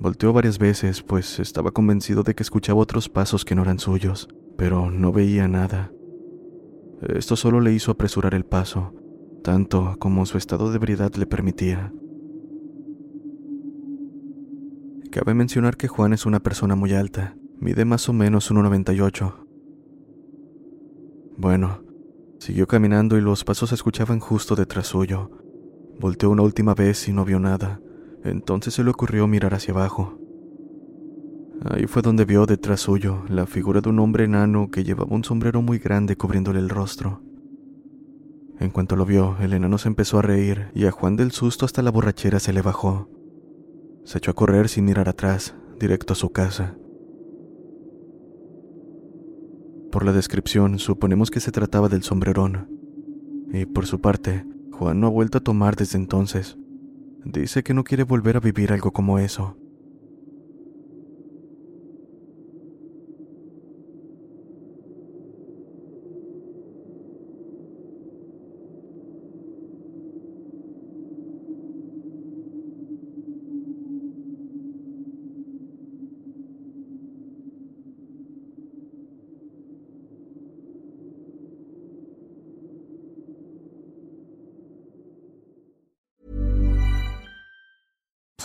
Volteó 0.00 0.32
varias 0.32 0.58
veces, 0.58 1.02
pues 1.02 1.40
estaba 1.40 1.72
convencido 1.72 2.22
de 2.22 2.34
que 2.34 2.44
escuchaba 2.44 2.80
otros 2.80 3.08
pasos 3.08 3.44
que 3.44 3.56
no 3.56 3.62
eran 3.62 3.80
suyos, 3.80 4.28
pero 4.56 4.90
no 4.90 5.12
veía 5.12 5.48
nada. 5.48 5.92
Esto 7.02 7.34
solo 7.34 7.60
le 7.60 7.72
hizo 7.72 7.90
apresurar 7.90 8.34
el 8.34 8.44
paso, 8.44 8.94
tanto 9.42 9.96
como 9.98 10.24
su 10.24 10.38
estado 10.38 10.70
de 10.70 10.76
ebriedad 10.76 11.12
le 11.14 11.26
permitía. 11.26 11.92
Cabe 15.10 15.34
mencionar 15.34 15.76
que 15.76 15.88
Juan 15.88 16.12
es 16.12 16.26
una 16.26 16.40
persona 16.40 16.76
muy 16.76 16.92
alta, 16.92 17.36
mide 17.58 17.84
más 17.84 18.08
o 18.08 18.12
menos 18.12 18.52
1,98. 18.52 19.34
Bueno, 21.36 21.82
siguió 22.38 22.68
caminando 22.68 23.18
y 23.18 23.20
los 23.20 23.42
pasos 23.42 23.70
se 23.70 23.74
escuchaban 23.74 24.20
justo 24.20 24.54
detrás 24.54 24.88
suyo. 24.88 25.30
Volteó 25.98 26.30
una 26.30 26.42
última 26.42 26.74
vez 26.74 27.08
y 27.08 27.12
no 27.12 27.24
vio 27.24 27.40
nada, 27.40 27.80
entonces 28.30 28.74
se 28.74 28.84
le 28.84 28.90
ocurrió 28.90 29.26
mirar 29.26 29.54
hacia 29.54 29.74
abajo. 29.74 30.18
Ahí 31.64 31.86
fue 31.86 32.02
donde 32.02 32.24
vio 32.24 32.46
detrás 32.46 32.80
suyo 32.80 33.24
la 33.28 33.46
figura 33.46 33.80
de 33.80 33.88
un 33.88 33.98
hombre 33.98 34.24
enano 34.24 34.70
que 34.70 34.84
llevaba 34.84 35.14
un 35.14 35.24
sombrero 35.24 35.60
muy 35.60 35.78
grande 35.78 36.16
cubriéndole 36.16 36.60
el 36.60 36.68
rostro. 36.68 37.20
En 38.60 38.70
cuanto 38.70 38.96
lo 38.96 39.04
vio, 39.04 39.36
el 39.40 39.52
enano 39.52 39.78
se 39.78 39.88
empezó 39.88 40.18
a 40.18 40.22
reír 40.22 40.68
y 40.74 40.86
a 40.86 40.90
Juan 40.90 41.16
del 41.16 41.32
susto 41.32 41.64
hasta 41.64 41.82
la 41.82 41.90
borrachera 41.90 42.40
se 42.40 42.52
le 42.52 42.62
bajó. 42.62 43.08
Se 44.04 44.18
echó 44.18 44.30
a 44.32 44.34
correr 44.34 44.68
sin 44.68 44.84
mirar 44.84 45.08
atrás, 45.08 45.54
directo 45.78 46.12
a 46.12 46.16
su 46.16 46.30
casa. 46.30 46.76
Por 49.90 50.04
la 50.04 50.12
descripción, 50.12 50.78
suponemos 50.78 51.30
que 51.30 51.40
se 51.40 51.52
trataba 51.52 51.88
del 51.88 52.02
sombrerón. 52.02 52.68
Y 53.52 53.64
por 53.64 53.86
su 53.86 54.00
parte, 54.00 54.44
Juan 54.72 55.00
no 55.00 55.06
ha 55.06 55.10
vuelto 55.10 55.38
a 55.38 55.40
tomar 55.42 55.76
desde 55.76 55.96
entonces. 55.96 56.57
Dice 57.30 57.62
que 57.62 57.74
no 57.74 57.84
quiere 57.84 58.04
volver 58.04 58.38
a 58.38 58.40
vivir 58.40 58.72
algo 58.72 58.90
como 58.90 59.18
eso. 59.18 59.57